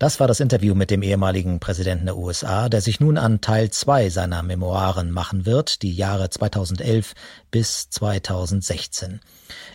Das 0.00 0.18
war 0.18 0.26
das 0.26 0.40
Interview 0.40 0.74
mit 0.74 0.90
dem 0.90 1.02
ehemaligen 1.02 1.60
Präsidenten 1.60 2.06
der 2.06 2.16
USA, 2.16 2.68
der 2.68 2.80
sich 2.80 2.98
nun 2.98 3.16
an 3.16 3.40
Teil 3.40 3.70
2 3.70 4.10
seiner 4.10 4.42
Memoiren 4.42 5.12
machen 5.12 5.46
wird, 5.46 5.82
die 5.82 5.94
Jahre 5.94 6.30
2011 6.30 7.14
bis 7.52 7.90
2016. 7.90 9.20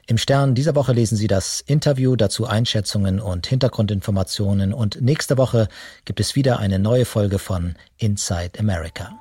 Im 0.07 0.17
Stern 0.17 0.55
dieser 0.55 0.75
Woche 0.75 0.91
lesen 0.91 1.15
Sie 1.15 1.27
das 1.27 1.61
Interview, 1.61 2.17
dazu 2.17 2.45
Einschätzungen 2.45 3.21
und 3.21 3.47
Hintergrundinformationen 3.47 4.73
und 4.73 5.01
nächste 5.01 5.37
Woche 5.37 5.69
gibt 6.03 6.19
es 6.19 6.35
wieder 6.35 6.59
eine 6.59 6.79
neue 6.79 7.05
Folge 7.05 7.39
von 7.39 7.75
Inside 7.97 8.59
America. 8.59 9.17